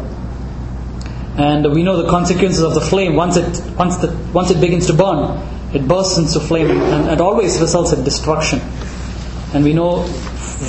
And 1.37 1.71
we 1.73 1.83
know 1.83 2.01
the 2.01 2.09
consequences 2.09 2.61
of 2.61 2.73
the 2.73 2.81
flame. 2.81 3.15
Once 3.15 3.37
it 3.37 3.63
once 3.75 3.97
the 3.97 4.15
once 4.33 4.51
it 4.51 4.59
begins 4.59 4.87
to 4.87 4.93
burn 4.93 5.39
it 5.73 5.87
bursts 5.87 6.17
into 6.17 6.39
flame 6.39 6.69
and 6.71 7.09
it 7.09 7.21
always 7.21 7.59
results 7.61 7.93
in 7.93 8.03
destruction. 8.03 8.59
And 9.53 9.63
we 9.63 9.73
know 9.73 10.03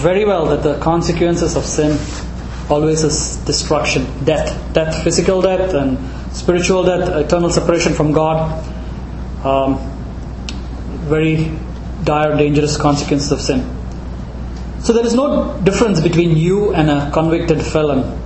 very 0.05 0.25
well 0.25 0.47
that 0.47 0.63
the 0.63 0.79
consequences 0.79 1.57
of 1.57 1.65
sin 1.65 1.99
always 2.71 3.03
is 3.03 3.37
destruction 3.39 4.07
death. 4.25 4.75
Death 4.75 5.03
physical 5.03 5.41
death 5.43 5.75
and 5.75 5.99
spiritual 6.35 6.85
death 6.85 7.09
eternal 7.09 7.51
separation 7.51 7.95
from 7.95 8.13
god. 8.13 8.65
Um, 9.45 9.79
very 11.09 11.51
dire 12.05 12.37
dangerous 12.37 12.77
consequences 12.77 13.33
of 13.33 13.41
sin 13.41 13.80
so 14.83 14.93
there 14.93 15.07
is 15.07 15.15
no 15.15 15.59
difference 15.63 16.01
between 16.01 16.37
you 16.37 16.75
and 16.75 16.91
a 16.91 17.11
convicted 17.13 17.63
felon 17.63 18.19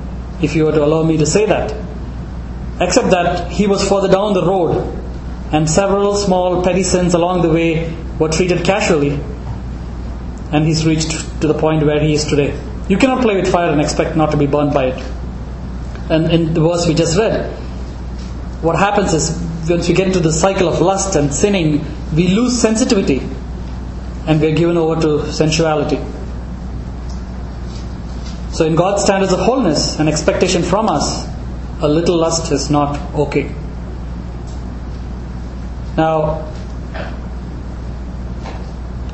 if 0.43 0.55
you 0.55 0.65
were 0.65 0.73
to 0.73 0.85
allow 0.85 1.03
me 1.03 1.17
to 1.17 1.27
say 1.27 1.47
that 1.47 1.75
except 2.81 3.11
that 3.11 3.51
he 3.53 3.67
was 3.67 3.89
further 3.89 4.09
down 4.09 4.35
the 4.35 4.45
road 4.45 4.77
and 5.53 5.71
several 5.71 6.15
small 6.17 6.63
petty 6.63 6.83
sins 6.83 7.15
along 7.15 7.43
the 7.43 7.51
way 7.51 7.95
were 8.19 8.29
treated 8.29 8.65
casually 8.65 9.21
and 10.53 10.65
he's 10.65 10.85
reached 10.87 11.13
to 11.41 11.47
the 11.47 11.55
point 11.55 11.85
where 11.85 12.01
he 12.01 12.15
is 12.15 12.25
today. 12.25 12.59
You 12.89 12.97
cannot 12.97 13.23
play 13.23 13.37
with 13.37 13.51
fire 13.51 13.71
and 13.71 13.81
expect 13.81 14.17
not 14.17 14.31
to 14.33 14.37
be 14.37 14.47
burned 14.47 14.73
by 14.73 14.87
it. 14.87 15.13
And 16.11 16.31
in 16.31 16.55
the 16.55 16.61
verse 16.61 16.87
we 16.87 16.95
just 16.95 17.17
read, 17.19 17.51
what 18.63 18.77
happens 18.79 19.15
is 19.15 19.41
once 19.69 19.89
we 19.89 19.95
get 19.95 20.07
into 20.07 20.21
the 20.21 20.33
cycle 20.33 20.69
of 20.69 20.81
lust 20.81 21.17
and 21.17 21.33
sinning, 21.33 21.85
we 22.15 22.29
lose 22.29 22.61
sensitivity 22.61 23.21
and 24.27 24.41
we 24.41 24.53
are 24.53 24.55
given 24.55 24.77
over 24.77 25.01
to 25.01 25.33
sensuality. 25.33 25.99
So, 28.55 28.65
in 28.65 28.77
God's 28.77 29.03
standards 29.03 29.33
of 29.33 29.41
wholeness 29.41 29.99
and 29.99 30.09
expectation 30.09 30.63
from 30.63 30.89
us, 30.89 31.27
a 31.81 31.89
little 31.89 32.17
lust 32.17 32.53
is 32.53 32.71
not 32.71 32.97
okay. 33.15 33.53
Now, 35.97 36.53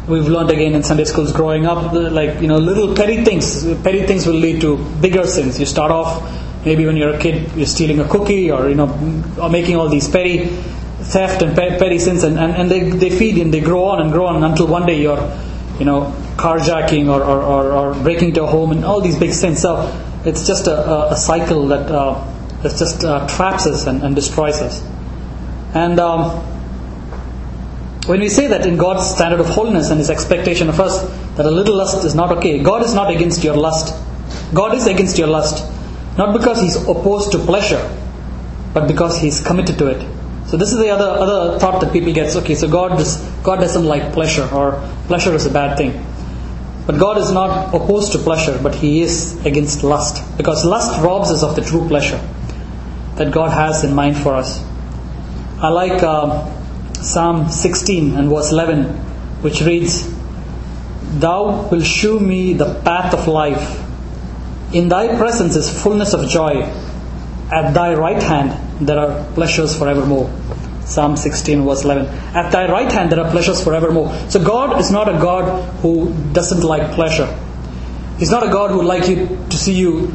we've 0.07 0.29
learned 0.29 0.51
again 0.51 0.75
in 0.75 0.83
Sunday 0.83 1.05
schools 1.05 1.33
growing 1.33 1.65
up, 1.65 1.91
like, 1.95 2.43
you 2.43 2.49
know, 2.49 2.59
little 2.59 2.95
petty 2.95 3.25
things. 3.25 3.65
Petty 3.83 4.07
things 4.07 4.27
will 4.27 4.35
lead 4.35 4.61
to 4.61 4.77
bigger 5.01 5.27
sins. 5.27 5.59
You 5.59 5.65
start 5.65 5.91
off, 5.91 6.23
maybe 6.67 6.85
when 6.85 6.99
you're 6.99 7.15
a 7.15 7.19
kid, 7.19 7.51
you're 7.57 7.65
stealing 7.65 7.99
a 8.01 8.09
cookie 8.09 8.51
or, 8.51 8.69
you 8.69 8.75
know, 8.75 8.89
making 9.49 9.77
all 9.77 9.89
these 9.89 10.07
petty 10.07 10.49
theft 11.01 11.41
and 11.41 11.57
petty 11.57 11.99
sins, 11.99 12.25
and, 12.25 12.39
and, 12.39 12.53
and 12.53 12.71
they, 12.71 12.91
they 12.91 13.09
feed 13.09 13.39
and 13.39 13.55
they 13.55 13.61
grow 13.61 13.85
on 13.85 14.03
and 14.03 14.13
grow 14.13 14.27
on 14.27 14.45
until 14.45 14.67
one 14.67 14.85
day 14.85 15.01
you're, 15.01 15.19
you 15.81 15.87
know, 15.87 16.15
carjacking 16.37 17.09
or, 17.09 17.25
or, 17.25 17.43
or, 17.43 17.73
or 17.73 17.95
breaking 18.03 18.29
into 18.29 18.45
a 18.45 18.47
home 18.47 18.71
and 18.71 18.85
all 18.85 19.01
these 19.01 19.19
big 19.19 19.33
sins. 19.33 19.61
So 19.61 19.91
it's 20.25 20.47
just 20.47 20.69
a, 20.69 21.11
a 21.11 21.17
cycle 21.17 21.67
that. 21.69 21.91
Uh, 21.91 22.27
that 22.63 22.77
just 22.77 23.05
uh, 23.05 23.27
traps 23.27 23.67
us 23.67 23.87
and, 23.87 24.03
and, 24.03 24.15
destroys 24.15 24.61
us. 24.61 24.83
And 25.75 25.99
um, 25.99 26.31
when 28.07 28.21
we 28.21 28.29
say 28.29 28.49
that 28.49 28.67
in 28.67 28.77
God's 28.77 29.09
standard 29.09 29.41
of 29.41 29.47
holiness 29.47 29.91
and 29.91 29.99
His 29.99 30.11
expectation 30.11 30.69
of 30.69 30.79
us, 30.79 31.03
that 31.37 31.47
a 31.47 31.51
little 31.51 31.77
lust 31.77 32.05
is 32.05 32.15
not 32.15 32.33
okay, 32.39 32.63
God 32.63 32.83
is 32.85 32.95
not 32.95 33.11
against 33.11 33.45
your 33.45 33.57
lust. 33.57 33.95
God 34.53 34.75
is 34.75 34.87
against 34.87 35.17
your 35.17 35.29
lust. 35.29 35.65
Not 36.19 36.37
because 36.39 36.61
He's 36.61 36.77
opposed 36.77 37.33
to 37.33 37.39
pleasure, 37.39 37.81
but 38.75 38.87
because 38.87 39.19
He's 39.19 39.41
committed 39.41 39.79
to 39.79 39.87
it. 39.87 40.20
So 40.47 40.57
this 40.57 40.73
is 40.73 40.79
the 40.79 40.91
other 40.91 41.05
other 41.05 41.59
thought 41.59 41.81
that 41.81 41.93
people 41.93 42.13
get. 42.13 42.35
Okay, 42.35 42.55
so 42.55 42.69
God 42.69 43.01
is, 43.01 43.17
God 43.43 43.61
doesn't 43.61 43.85
like 43.85 44.13
pleasure, 44.13 44.49
or 44.53 44.83
pleasure 45.07 45.35
is 45.35 45.47
a 45.47 45.51
bad 45.51 45.77
thing. 45.77 46.05
But 46.87 46.99
God 46.99 47.19
is 47.19 47.31
not 47.31 47.75
opposed 47.75 48.13
to 48.13 48.19
pleasure, 48.19 48.59
but 48.63 48.75
He 48.75 49.03
is 49.03 49.45
against 49.47 49.85
lust, 49.85 50.25
because 50.37 50.65
lust 50.65 51.01
robs 51.03 51.31
us 51.31 51.43
of 51.43 51.55
the 51.55 51.63
true 51.63 51.87
pleasure 51.87 52.21
that 53.17 53.33
God 53.33 53.53
has 53.53 53.85
in 53.85 53.95
mind 53.95 54.17
for 54.17 54.35
us. 54.35 54.65
I 55.61 55.69
like 55.69 56.03
uh, 56.03 56.51
Psalm 56.95 57.51
16 57.51 58.17
and 58.17 58.29
verse 58.29 58.51
11, 58.51 58.85
which 59.43 59.61
reads, 59.61 60.11
Thou 61.19 61.69
wilt 61.69 61.85
shew 61.85 62.19
me 62.19 62.55
the 62.55 62.81
path 62.83 63.13
of 63.13 63.29
life. 63.29 63.79
In 64.73 64.89
thy 64.89 65.17
presence 65.17 65.57
is 65.57 65.71
fullness 65.83 66.15
of 66.15 66.29
joy. 66.29 66.63
At 67.53 67.73
thy 67.75 67.95
right 67.95 68.23
hand 68.23 68.87
there 68.87 68.99
are 68.99 69.33
pleasures 69.35 69.77
forevermore. 69.77 70.31
Psalm 70.85 71.17
16, 71.17 71.65
verse 71.65 71.85
11. 71.85 72.07
At 72.35 72.51
thy 72.51 72.71
right 72.71 72.91
hand 72.91 73.13
there 73.13 73.21
are 73.21 73.31
pleasures 73.31 73.63
forevermore. 73.63 74.13
So 74.29 74.43
God 74.43 74.81
is 74.81 74.91
not 74.91 75.09
a 75.09 75.19
God 75.19 75.63
who 75.83 76.13
doesn't 76.33 76.63
like 76.63 76.93
pleasure. 76.93 77.29
He's 78.19 78.31
not 78.31 78.47
a 78.47 78.51
God 78.51 78.71
who 78.71 78.79
would 78.79 78.87
like 78.87 79.09
you 79.09 79.39
to 79.51 79.57
see 79.57 79.75
you 79.75 80.13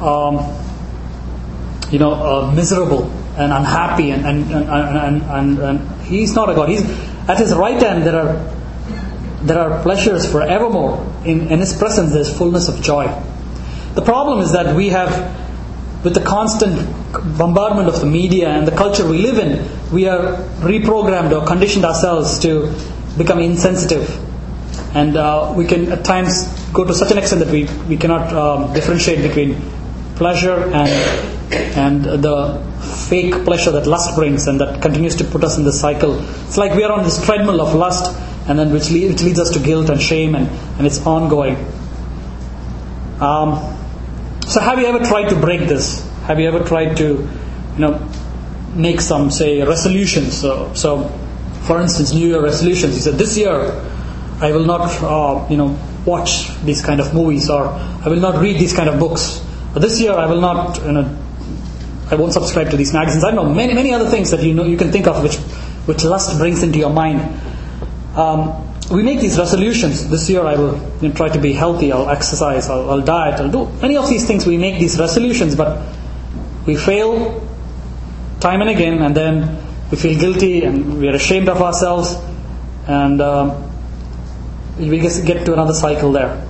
um, 0.00 0.36
you 1.90 1.98
know, 1.98 2.12
uh, 2.12 2.52
miserable 2.52 3.10
and 3.36 3.52
unhappy, 3.52 4.10
and 4.10 4.26
and, 4.26 4.50
and, 4.50 5.22
and, 5.22 5.58
and, 5.58 6.02
he's 6.02 6.34
not 6.34 6.50
a 6.50 6.54
God. 6.54 6.68
He's 6.68 6.82
at 7.28 7.38
his 7.38 7.54
right 7.54 7.80
hand. 7.80 8.04
There 8.04 8.16
are 8.16 8.54
there 9.42 9.58
are 9.58 9.82
pleasures 9.82 10.30
forevermore. 10.30 11.04
In, 11.24 11.48
in 11.48 11.60
his 11.60 11.76
presence, 11.76 12.12
there's 12.12 12.36
fullness 12.36 12.68
of 12.68 12.82
joy. 12.82 13.06
The 13.94 14.02
problem 14.02 14.40
is 14.40 14.52
that 14.52 14.74
we 14.74 14.88
have, 14.88 15.10
with 16.06 16.14
the 16.14 16.22
constant 16.22 16.76
bombardment 17.36 17.88
of 17.88 17.98
the 17.98 18.06
media 18.06 18.48
and 18.48 18.64
the 18.64 18.76
culture 18.76 19.04
we 19.04 19.18
live 19.18 19.38
in, 19.38 19.50
we 19.92 20.06
are 20.06 20.36
reprogrammed 20.70 21.32
or 21.36 21.44
conditioned 21.44 21.84
ourselves 21.84 22.38
to 22.38 22.72
become 23.18 23.40
insensitive, 23.40 24.06
and 24.94 25.16
uh, 25.16 25.52
we 25.56 25.64
can 25.66 25.90
at 25.90 26.04
times 26.04 26.46
go 26.72 26.84
to 26.84 26.94
such 26.94 27.10
an 27.10 27.18
extent 27.18 27.44
that 27.44 27.50
we 27.50 27.64
we 27.88 27.96
cannot 27.96 28.32
um, 28.32 28.72
differentiate 28.72 29.20
between 29.28 29.60
pleasure 30.14 30.56
and 30.80 30.90
and 31.86 32.04
the 32.26 32.36
fake 33.08 33.34
pleasure 33.44 33.72
that 33.72 33.88
lust 33.88 34.14
brings 34.14 34.46
and 34.46 34.60
that 34.60 34.80
continues 34.80 35.16
to 35.16 35.24
put 35.24 35.42
us 35.42 35.58
in 35.58 35.64
this 35.64 35.80
cycle. 35.80 36.20
It's 36.46 36.56
like 36.56 36.76
we 36.76 36.84
are 36.84 36.92
on 36.92 37.02
this 37.02 37.18
treadmill 37.24 37.60
of 37.60 37.74
lust 37.74 38.14
and 38.48 38.60
then 38.60 38.72
which, 38.72 38.90
which 38.90 39.22
leads 39.22 39.40
us 39.40 39.50
to 39.50 39.58
guilt 39.58 39.90
and 39.90 40.00
shame 40.00 40.36
and, 40.36 40.48
and 40.78 40.86
it's 40.86 41.04
ongoing. 41.04 41.56
Um, 43.20 43.76
so 44.46 44.60
have 44.60 44.78
you 44.78 44.86
ever 44.86 45.04
tried 45.04 45.28
to 45.30 45.36
break 45.36 45.62
this? 45.62 46.08
Have 46.22 46.38
you 46.38 46.48
ever 46.48 46.64
tried 46.64 46.96
to, 46.98 47.04
you 47.04 47.78
know, 47.78 48.08
make 48.74 49.00
some 49.00 49.30
say 49.30 49.62
resolutions? 49.62 50.36
So, 50.38 50.72
so 50.74 51.08
for 51.62 51.80
instance, 51.80 52.12
New 52.12 52.28
Year 52.28 52.42
resolutions. 52.42 52.94
You 52.94 53.02
said 53.02 53.14
this 53.14 53.36
year 53.36 53.52
I 54.40 54.52
will 54.52 54.64
not, 54.64 55.02
uh, 55.02 55.46
you 55.50 55.56
know, 55.56 55.76
watch 56.04 56.56
these 56.64 56.80
kind 56.80 57.00
of 57.00 57.12
movies 57.12 57.50
or 57.50 57.66
I 57.66 58.08
will 58.08 58.20
not 58.20 58.40
read 58.40 58.58
these 58.58 58.72
kind 58.72 58.88
of 58.88 59.00
books. 59.00 59.42
This 59.74 60.00
year 60.00 60.12
I 60.12 60.26
will 60.26 60.40
not, 60.40 60.78
you 60.82 60.92
know, 60.92 61.18
I 62.10 62.14
won't 62.14 62.32
subscribe 62.32 62.70
to 62.70 62.76
these 62.76 62.92
magazines. 62.92 63.24
I 63.24 63.32
know 63.32 63.52
many, 63.52 63.74
many 63.74 63.92
other 63.92 64.08
things 64.08 64.30
that 64.30 64.42
you 64.42 64.54
know 64.54 64.64
you 64.64 64.76
can 64.76 64.92
think 64.92 65.08
of 65.08 65.22
which, 65.24 65.36
which 65.86 66.04
lust 66.04 66.38
brings 66.38 66.62
into 66.62 66.78
your 66.78 66.90
mind. 66.90 67.20
Um, 68.16 68.65
we 68.90 69.02
make 69.02 69.20
these 69.20 69.38
resolutions. 69.38 70.08
This 70.08 70.30
year 70.30 70.42
I 70.42 70.56
will 70.56 70.76
you 71.00 71.08
know, 71.08 71.14
try 71.14 71.28
to 71.28 71.40
be 71.40 71.52
healthy. 71.52 71.92
I'll 71.92 72.08
exercise. 72.08 72.68
I'll, 72.68 72.90
I'll 72.90 73.00
diet. 73.00 73.40
I'll 73.40 73.50
do 73.50 73.66
many 73.80 73.96
of 73.96 74.08
these 74.08 74.26
things. 74.26 74.46
We 74.46 74.58
make 74.58 74.78
these 74.78 74.98
resolutions, 74.98 75.56
but 75.56 75.82
we 76.66 76.76
fail 76.76 77.42
time 78.40 78.60
and 78.60 78.70
again, 78.70 79.02
and 79.02 79.16
then 79.16 79.62
we 79.90 79.96
feel 79.96 80.18
guilty 80.18 80.64
and 80.64 80.98
we 81.00 81.08
are 81.08 81.14
ashamed 81.14 81.48
of 81.48 81.62
ourselves, 81.62 82.16
and 82.86 83.20
um, 83.20 83.70
we 84.78 85.00
just 85.00 85.24
get 85.26 85.44
to 85.46 85.52
another 85.52 85.74
cycle 85.74 86.12
there. 86.12 86.46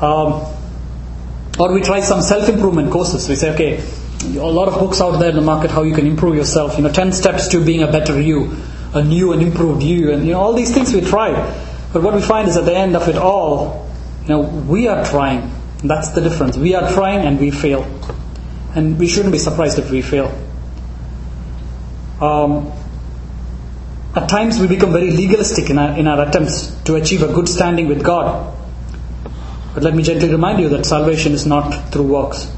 Um, 0.00 0.46
or 1.58 1.72
we 1.72 1.82
try 1.82 2.00
some 2.00 2.20
self-improvement 2.20 2.90
courses. 2.90 3.28
We 3.28 3.36
say, 3.36 3.54
okay, 3.54 3.82
a 4.36 4.46
lot 4.46 4.68
of 4.68 4.74
books 4.80 5.00
out 5.00 5.18
there 5.18 5.30
in 5.30 5.36
the 5.36 5.42
market 5.42 5.70
how 5.70 5.82
you 5.82 5.94
can 5.94 6.06
improve 6.06 6.34
yourself. 6.34 6.76
You 6.76 6.84
know, 6.84 6.92
ten 6.92 7.12
steps 7.12 7.48
to 7.48 7.64
being 7.64 7.82
a 7.82 7.90
better 7.90 8.20
you, 8.20 8.56
a 8.92 9.02
new 9.02 9.32
and 9.32 9.42
improved 9.42 9.82
you, 9.82 10.12
and 10.12 10.26
you 10.26 10.32
know 10.32 10.40
all 10.40 10.52
these 10.52 10.74
things 10.74 10.92
we 10.92 11.00
try. 11.00 11.32
But 11.94 12.02
what 12.02 12.12
we 12.12 12.20
find 12.20 12.48
is 12.48 12.56
at 12.56 12.64
the 12.64 12.74
end 12.74 12.96
of 12.96 13.08
it 13.08 13.16
all, 13.16 13.88
you 14.22 14.28
know, 14.30 14.40
we 14.40 14.88
are 14.88 15.04
trying. 15.04 15.48
That's 15.78 16.08
the 16.08 16.20
difference. 16.20 16.56
We 16.56 16.74
are 16.74 16.92
trying 16.92 17.24
and 17.24 17.38
we 17.38 17.52
fail, 17.52 17.84
and 18.74 18.98
we 18.98 19.06
shouldn't 19.06 19.30
be 19.30 19.38
surprised 19.38 19.78
if 19.78 19.92
we 19.92 20.02
fail. 20.02 20.26
Um, 22.20 22.72
at 24.16 24.28
times 24.28 24.58
we 24.58 24.66
become 24.66 24.90
very 24.90 25.12
legalistic 25.12 25.70
in 25.70 25.78
our, 25.78 25.96
in 25.96 26.08
our 26.08 26.26
attempts 26.26 26.66
to 26.82 26.96
achieve 26.96 27.22
a 27.22 27.32
good 27.32 27.48
standing 27.48 27.86
with 27.86 28.02
God. 28.02 28.52
But 29.74 29.84
let 29.84 29.94
me 29.94 30.02
gently 30.02 30.28
remind 30.28 30.58
you 30.58 30.68
that 30.70 30.86
salvation 30.86 31.30
is 31.30 31.46
not 31.46 31.92
through 31.92 32.08
works. 32.08 32.50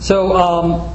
So, 0.00 0.36
um, 0.36 0.94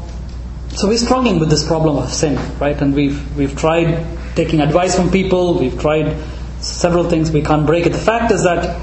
so 0.75 0.87
we're 0.87 0.97
struggling 0.99 1.39
with 1.39 1.49
this 1.49 1.65
problem 1.65 1.97
of 1.97 2.13
sin, 2.13 2.37
right? 2.59 2.79
And 2.79 2.93
we've 2.93 3.35
we've 3.35 3.57
tried 3.57 4.05
taking 4.35 4.61
advice 4.61 4.95
from 4.95 5.09
people. 5.11 5.57
We've 5.59 5.79
tried 5.79 6.17
several 6.61 7.09
things. 7.09 7.31
We 7.31 7.41
can't 7.41 7.65
break 7.65 7.85
it. 7.85 7.91
The 7.91 7.97
fact 7.97 8.31
is 8.31 8.43
that 8.43 8.81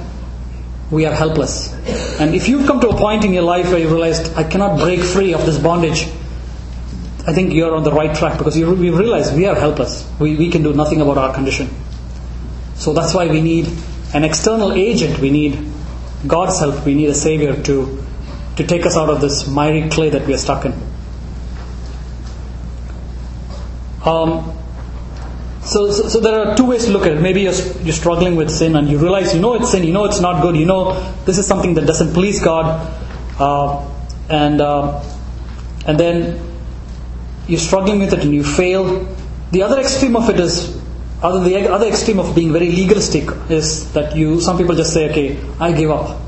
we 0.91 1.07
are 1.07 1.15
helpless. 1.15 1.73
And 2.21 2.35
if 2.35 2.49
you've 2.49 2.67
come 2.67 2.81
to 2.81 2.89
a 2.89 2.97
point 2.97 3.25
in 3.25 3.33
your 3.33 3.43
life 3.43 3.71
where 3.71 3.79
you 3.79 3.89
realized 3.89 4.35
I 4.37 4.45
cannot 4.45 4.79
break 4.79 5.01
free 5.01 5.33
of 5.35 5.47
this 5.47 5.59
bondage, 5.59 6.05
I 7.27 7.33
think 7.33 7.53
you're 7.53 7.75
on 7.75 7.85
the 7.85 7.93
right 7.93 8.15
track 8.15 8.37
because 8.37 8.59
you, 8.59 8.75
realize 8.75 9.33
we 9.33 9.47
are 9.47 9.55
helpless. 9.55 10.09
We, 10.19 10.37
we 10.37 10.51
can 10.51 10.63
do 10.63 10.73
nothing 10.73 11.01
about 11.01 11.19
our 11.19 11.33
condition. 11.33 11.71
So 12.75 12.93
that's 12.93 13.15
why 13.15 13.29
we 13.29 13.41
need 13.41 13.69
an 14.13 14.25
external 14.25 14.73
agent. 14.73 15.19
We 15.21 15.31
need 15.31 15.59
God's 16.27 16.59
help. 16.59 16.85
We 16.85 16.95
need 16.95 17.09
a 17.09 17.15
Savior 17.15 17.61
to, 17.63 18.05
to 18.57 18.67
take 18.67 18.85
us 18.85 18.97
out 18.97 19.09
of 19.09 19.21
this 19.21 19.47
miry 19.47 19.89
clay 19.89 20.11
that 20.11 20.27
we 20.27 20.35
are 20.35 20.39
stuck 20.39 20.65
in. 20.65 20.73
Um, 24.05 24.59
so, 25.65 25.93
so, 25.93 26.09
so, 26.09 26.21
there 26.21 26.41
are 26.41 26.57
two 26.57 26.67
ways 26.67 26.87
to 26.87 26.91
look 26.91 27.07
at 27.07 27.13
it. 27.13 27.21
Maybe 27.21 27.43
you're, 27.43 27.55
you're 27.83 27.93
struggling 27.93 28.35
with 28.35 28.51
sin 28.51 28.75
and 28.75 28.89
you 28.89 28.99
realize 28.99 29.33
you 29.33 29.41
know 29.41 29.55
it's 29.55 29.71
sin, 29.71 29.85
you 29.85 29.93
know 29.93 30.05
it's 30.05 30.21
not 30.21 30.43
good, 30.43 30.57
you 30.57 30.67
know 30.67 30.95
this 31.25 31.39
is 31.39 31.47
something 31.47 31.75
that 31.75 31.87
doesn't 31.87 32.13
please 32.15 32.43
God, 32.43 32.67
uh, 33.39 33.89
and 34.29 34.61
uh, 34.61 35.01
and 35.87 35.99
then 36.01 36.41
you're 37.47 37.61
struggling 37.61 38.01
with 38.01 38.13
it 38.13 38.25
and 38.25 38.35
you 38.35 38.43
fail. 38.43 39.07
The 39.53 39.63
other 39.63 39.79
extreme 39.79 40.17
of 40.17 40.29
it 40.31 40.41
is, 40.41 40.81
other 41.23 41.45
the 41.45 41.69
other 41.69 41.87
extreme 41.87 42.19
of 42.19 42.35
being 42.35 42.53
very 42.53 42.73
legalistic 42.73 43.29
is 43.49 43.93
that 43.93 44.17
you. 44.17 44.41
Some 44.41 44.59
people 44.59 44.75
just 44.75 44.93
say, 44.93 45.11
"Okay, 45.11 45.39
I 45.61 45.71
give 45.71 45.93
up. 45.93 46.21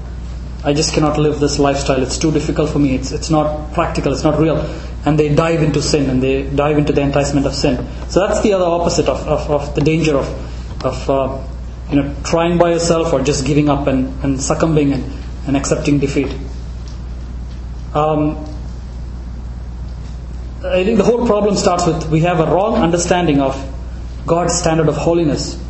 I 0.63 0.73
just 0.73 0.95
cannot 0.95 1.19
live 1.19 1.41
this 1.41 1.59
lifestyle. 1.59 2.01
It's 2.03 2.19
too 2.19 2.31
difficult 2.31 2.71
for 2.71 2.79
me. 2.79 2.95
It's 2.95 3.11
it's 3.11 3.31
not 3.31 3.73
practical. 3.73 4.13
It's 4.13 4.23
not 4.23 4.39
real." 4.39 4.65
And 5.07 5.19
they 5.19 5.35
dive 5.35 5.63
into 5.63 5.83
sin 5.83 6.09
and 6.09 6.23
they 6.23 6.45
dive 6.45 6.79
into 6.79 6.93
the 6.93 7.03
enticement 7.03 7.47
of 7.47 7.55
sin. 7.55 7.77
So 8.09 8.27
that's 8.27 8.41
the 8.41 8.55
other 8.55 8.65
opposite 8.65 9.09
of, 9.09 9.27
of, 9.29 9.51
of 9.51 9.75
the 9.75 9.83
danger 9.83 10.17
of 10.17 10.27
of 10.85 11.11
uh, 11.11 11.43
you 11.91 11.97
know 11.97 12.15
trying 12.25 12.59
by 12.59 12.71
yourself 12.71 13.13
or 13.13 13.23
just 13.23 13.47
giving 13.47 13.69
up 13.69 13.87
and, 13.87 14.23
and 14.25 14.41
succumbing 14.41 14.93
and, 14.93 15.13
and 15.47 15.57
accepting 15.57 15.99
defeat. 15.99 16.33
Um, 17.95 18.45
I 20.65 20.83
think 20.83 20.97
the 20.97 21.05
whole 21.05 21.27
problem 21.27 21.57
starts 21.57 21.87
with 21.87 22.09
we 22.11 22.21
have 22.21 22.41
a 22.41 22.47
wrong 22.47 22.77
understanding 22.77 23.41
of 23.41 23.55
God's 24.27 24.55
standard 24.55 24.89
of 24.89 24.97
holiness. 24.97 25.61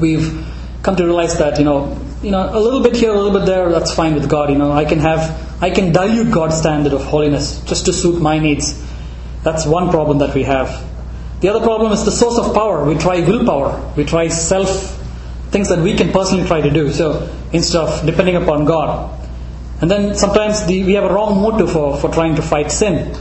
We've 0.00 0.46
come 0.82 0.96
to 0.96 1.04
realize 1.04 1.38
that 1.38 1.58
you 1.58 1.64
know, 1.64 1.98
you 2.22 2.30
know, 2.30 2.48
a 2.52 2.58
little 2.58 2.82
bit 2.82 2.96
here, 2.96 3.10
a 3.10 3.14
little 3.14 3.36
bit 3.38 3.46
there, 3.46 3.68
that's 3.70 3.92
fine 3.92 4.14
with 4.14 4.28
God. 4.28 4.50
You 4.50 4.58
know, 4.58 4.72
I 4.72 4.84
can 4.84 5.00
have, 5.00 5.62
I 5.62 5.70
can 5.70 5.92
dilute 5.92 6.32
God's 6.32 6.56
standard 6.56 6.92
of 6.92 7.04
holiness 7.04 7.62
just 7.64 7.86
to 7.86 7.92
suit 7.92 8.20
my 8.20 8.38
needs. 8.38 8.80
That's 9.42 9.66
one 9.66 9.90
problem 9.90 10.18
that 10.18 10.34
we 10.34 10.44
have. 10.44 10.88
The 11.40 11.48
other 11.48 11.60
problem 11.60 11.90
is 11.92 12.04
the 12.04 12.12
source 12.12 12.38
of 12.38 12.54
power. 12.54 12.84
We 12.84 12.94
try 12.94 13.20
willpower. 13.20 13.92
We 13.96 14.04
try 14.04 14.28
self 14.28 14.98
things 15.50 15.68
that 15.68 15.80
we 15.80 15.96
can 15.96 16.12
personally 16.12 16.46
try 16.46 16.60
to 16.60 16.70
do. 16.70 16.92
So 16.92 17.28
instead 17.52 17.80
of 17.80 18.06
depending 18.06 18.36
upon 18.36 18.64
God, 18.64 19.18
and 19.80 19.90
then 19.90 20.14
sometimes 20.14 20.64
the, 20.66 20.84
we 20.84 20.94
have 20.94 21.04
a 21.04 21.12
wrong 21.12 21.42
motive 21.42 21.72
for, 21.72 21.96
for 21.96 22.08
trying 22.08 22.36
to 22.36 22.42
fight 22.42 22.70
sin. 22.70 23.16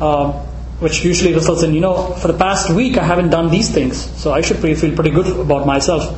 Uh, 0.00 0.44
which 0.78 1.02
usually 1.04 1.32
results 1.32 1.62
in, 1.62 1.72
you 1.72 1.80
know, 1.80 2.12
for 2.16 2.28
the 2.28 2.36
past 2.36 2.70
week 2.70 2.98
I 2.98 3.04
haven't 3.04 3.30
done 3.30 3.50
these 3.50 3.70
things, 3.70 3.96
so 4.20 4.32
I 4.32 4.42
should 4.42 4.58
feel 4.58 4.76
pretty 4.94 5.10
good 5.10 5.26
about 5.26 5.66
myself. 5.66 6.14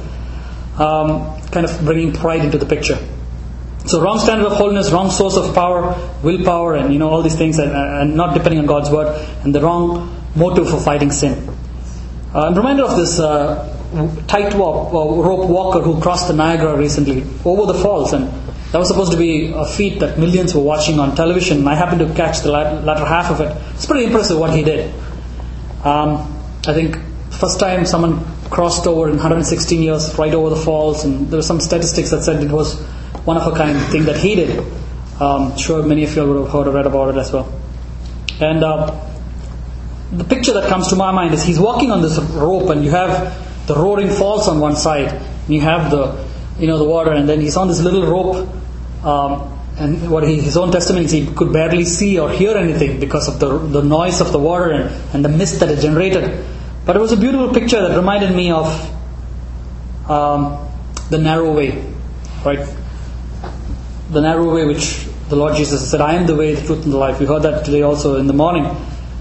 Um, 0.79 1.41
kind 1.51 1.67
of 1.67 1.85
bringing 1.85 2.13
pride 2.13 2.45
into 2.45 2.57
the 2.57 2.67
picture. 2.67 2.99
So 3.87 4.01
wrong 4.03 4.19
standard 4.19 4.47
of 4.47 4.53
holiness, 4.53 4.93
wrong 4.93 5.11
source 5.11 5.37
of 5.37 5.55
power, 5.55 5.97
willpower, 6.23 6.77
and 6.77 6.93
you 6.93 6.99
know 6.99 7.09
all 7.09 7.23
these 7.23 7.37
things, 7.37 7.59
and, 7.59 7.73
and 7.73 8.15
not 8.15 8.35
depending 8.35 8.61
on 8.61 8.67
God's 8.67 8.91
word, 8.91 9.09
and 9.43 9.55
the 9.55 9.61
wrong 9.61 10.15
motive 10.37 10.69
for 10.69 10.79
fighting 10.79 11.11
sin. 11.11 11.49
Uh, 12.35 12.47
I'm 12.47 12.55
reminded 12.55 12.85
of 12.85 12.97
this 12.97 13.19
uh, 13.19 13.75
tightrope 14.27 14.93
rope 14.93 15.49
walker 15.49 15.81
who 15.81 16.01
crossed 16.01 16.29
the 16.29 16.35
Niagara 16.35 16.77
recently 16.77 17.25
over 17.45 17.73
the 17.73 17.79
falls, 17.79 18.13
and 18.13 18.31
that 18.73 18.79
was 18.79 18.89
supposed 18.89 19.13
to 19.13 19.19
be 19.19 19.51
a 19.55 19.65
feat 19.65 20.01
that 20.01 20.19
millions 20.19 20.55
were 20.55 20.63
watching 20.63 21.01
on 21.01 21.17
television. 21.17 21.67
I 21.67 21.75
happened 21.75 22.01
to 22.01 22.15
catch 22.15 22.41
the 22.41 22.51
latter 22.51 23.07
half 23.07 23.31
of 23.31 23.41
it. 23.41 23.57
It's 23.75 23.87
pretty 23.87 24.05
impressive 24.05 24.39
what 24.39 24.55
he 24.55 24.63
did. 24.63 24.95
Um, 25.83 26.37
I 26.67 26.75
think 26.75 26.99
first 27.31 27.59
time 27.59 27.87
someone 27.87 28.23
crossed 28.51 28.87
over 28.87 29.09
in 29.09 29.17
116 29.17 29.83
years, 29.83 30.17
right 30.19 30.33
over 30.33 30.51
the 30.51 30.57
falls, 30.57 31.05
and 31.05 31.29
there 31.29 31.39
were 31.39 31.43
some 31.43 31.61
statistics 31.61 32.11
that 32.11 32.23
said 32.23 32.43
it 32.43 32.51
was 32.51 32.81
one 33.25 33.37
of 33.37 33.53
a 33.53 33.57
kind 33.57 33.79
thing 33.93 34.05
that 34.05 34.17
he 34.17 34.35
did. 34.35 34.65
Um, 35.21 35.57
sure, 35.57 35.83
many 35.83 36.05
of 36.05 36.15
you 36.15 36.27
would 36.27 36.43
have 36.45 36.53
heard 36.53 36.67
or 36.69 36.73
read 36.73 36.87
about 36.87 37.15
it 37.15 37.19
as 37.19 37.33
well. 37.33 37.53
And 38.41 38.63
uh, 38.63 39.05
the 40.13 40.25
picture 40.25 40.53
that 40.55 40.69
comes 40.69 40.89
to 40.89 40.97
my 40.97 41.13
mind 41.13 41.35
is 41.35 41.45
he's 41.45 41.59
walking 41.59 41.91
on 41.91 42.03
this 42.03 42.19
rope, 42.19 42.71
and 42.71 42.85
you 42.85 42.91
have 42.91 43.67
the 43.67 43.75
roaring 43.75 44.11
falls 44.11 44.49
on 44.49 44.61
one 44.61 44.77
side, 44.77 45.13
and 45.13 45.55
you 45.55 45.61
have 45.61 45.91
the 45.91 46.27
you 46.59 46.67
know 46.67 46.79
the 46.79 46.85
water, 46.85 47.13
and 47.13 47.29
then 47.29 47.41
he's 47.41 47.57
on 47.57 47.69
this 47.69 47.81
little 47.81 48.07
rope 48.07 48.49
um, 49.05 49.59
and 49.79 50.11
what 50.11 50.27
he, 50.27 50.41
his 50.41 50.57
own 50.57 50.73
testimony 50.73 51.05
is 51.05 51.13
he 51.13 51.27
could 51.27 51.53
barely 51.53 51.85
see 51.85 52.19
or 52.19 52.31
hear 52.31 52.57
anything 52.57 52.99
because 52.99 53.29
of 53.29 53.39
the, 53.39 53.59
the 53.59 53.83
noise 53.83 54.21
of 54.21 54.33
the 54.33 54.39
water 54.39 54.71
and, 54.71 55.15
and 55.15 55.25
the 55.25 55.29
mist 55.29 55.61
that 55.61 55.71
it 55.71 55.81
generated. 55.81 56.45
But 56.89 56.97
it 56.97 57.01
was 57.01 57.13
a 57.13 57.19
beautiful 57.19 57.53
picture 57.53 57.87
that 57.87 57.95
reminded 57.95 58.35
me 58.35 58.51
of 58.51 58.67
um, 60.09 60.71
the 61.11 61.19
narrow 61.19 61.53
way, 61.53 61.85
right? 62.43 62.67
The 64.11 64.23
narrow 64.23 64.55
way 64.55 64.65
which 64.65 65.07
the 65.29 65.37
Lord 65.37 65.55
Jesus 65.55 65.91
said, 65.91 66.01
I 66.01 66.15
am 66.15 66.27
the 66.27 66.35
way, 66.35 66.55
the 66.55 66.65
truth, 66.65 66.85
and 66.85 66.93
the 66.95 66.97
life. 66.97 67.21
We 67.21 67.27
heard 67.27 67.43
that 67.43 67.67
today 67.67 67.83
also 67.83 68.17
in 68.17 68.27
the 68.27 68.33
morning. 68.33 68.75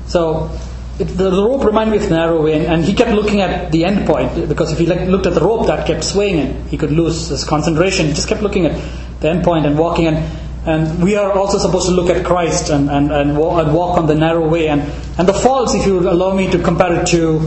So 0.06 0.50
it, 0.98 1.10
the, 1.10 1.30
the, 1.30 1.44
rope 1.44 1.66
reminded 1.66 1.92
me 1.92 1.98
of 1.98 2.08
the 2.08 2.16
narrow 2.16 2.42
way, 2.42 2.54
and, 2.54 2.68
and, 2.68 2.86
he 2.86 2.94
kept 2.94 3.12
looking 3.12 3.42
at 3.42 3.70
the 3.74 3.84
end 3.84 4.08
point 4.08 4.48
because 4.48 4.72
if 4.72 4.80
he 4.80 4.86
looked 4.86 5.26
at 5.26 5.34
the 5.34 5.42
rope, 5.42 5.68
that 5.68 5.86
kept 5.86 6.06
swaying, 6.06 6.40
and 6.40 6.70
he 6.70 6.78
could 6.78 6.92
lose 6.92 7.28
his 7.28 7.44
concentration. 7.44 8.06
He 8.06 8.14
just 8.14 8.30
kept 8.30 8.42
looking 8.42 8.66
at 8.66 8.82
the 9.20 9.30
end 9.30 9.44
point 9.44 9.66
and 9.66 9.78
walking. 9.78 10.08
And, 10.08 10.47
and 10.68 11.02
we 11.02 11.16
are 11.16 11.32
also 11.32 11.58
supposed 11.58 11.88
to 11.88 11.94
look 11.94 12.10
at 12.10 12.26
Christ 12.26 12.70
and, 12.70 12.90
and, 12.90 13.10
and, 13.10 13.38
walk, 13.38 13.98
on 13.98 14.06
the 14.06 14.16
narrow 14.16 14.46
way. 14.50 14.68
And, 14.68 14.82
and 15.18 15.26
the 15.26 15.34
falls, 15.34 15.74
if 15.74 15.86
you 15.86 16.00
allow 16.00 16.36
me 16.36 16.52
to 16.52 16.62
compare 16.62 17.02
it 17.02 17.08
to 17.08 17.40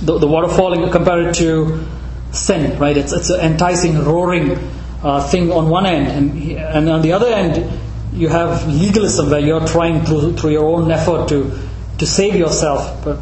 the, 0.00 0.18
the 0.18 0.26
water 0.26 0.48
falling, 0.48 0.90
compare 0.90 1.28
it 1.28 1.34
to 1.36 1.86
sin, 2.32 2.78
right? 2.78 2.96
It's, 2.96 3.12
it's 3.12 3.28
an 3.28 3.40
enticing, 3.40 4.02
roaring 4.02 4.56
uh, 5.02 5.28
thing 5.28 5.52
on 5.52 5.68
one 5.68 5.84
end, 5.84 6.06
and, 6.08 6.52
and 6.58 6.88
on 6.88 7.02
the 7.02 7.12
other 7.12 7.26
end, 7.26 7.78
you 8.14 8.28
have 8.28 8.66
legalism 8.68 9.28
where 9.28 9.40
you're 9.40 9.66
trying 9.66 10.06
through, 10.06 10.34
through 10.34 10.52
your 10.52 10.64
own 10.64 10.90
effort 10.90 11.28
to, 11.28 11.58
to 11.98 12.06
save 12.06 12.36
yourself. 12.36 13.04
But, 13.04 13.18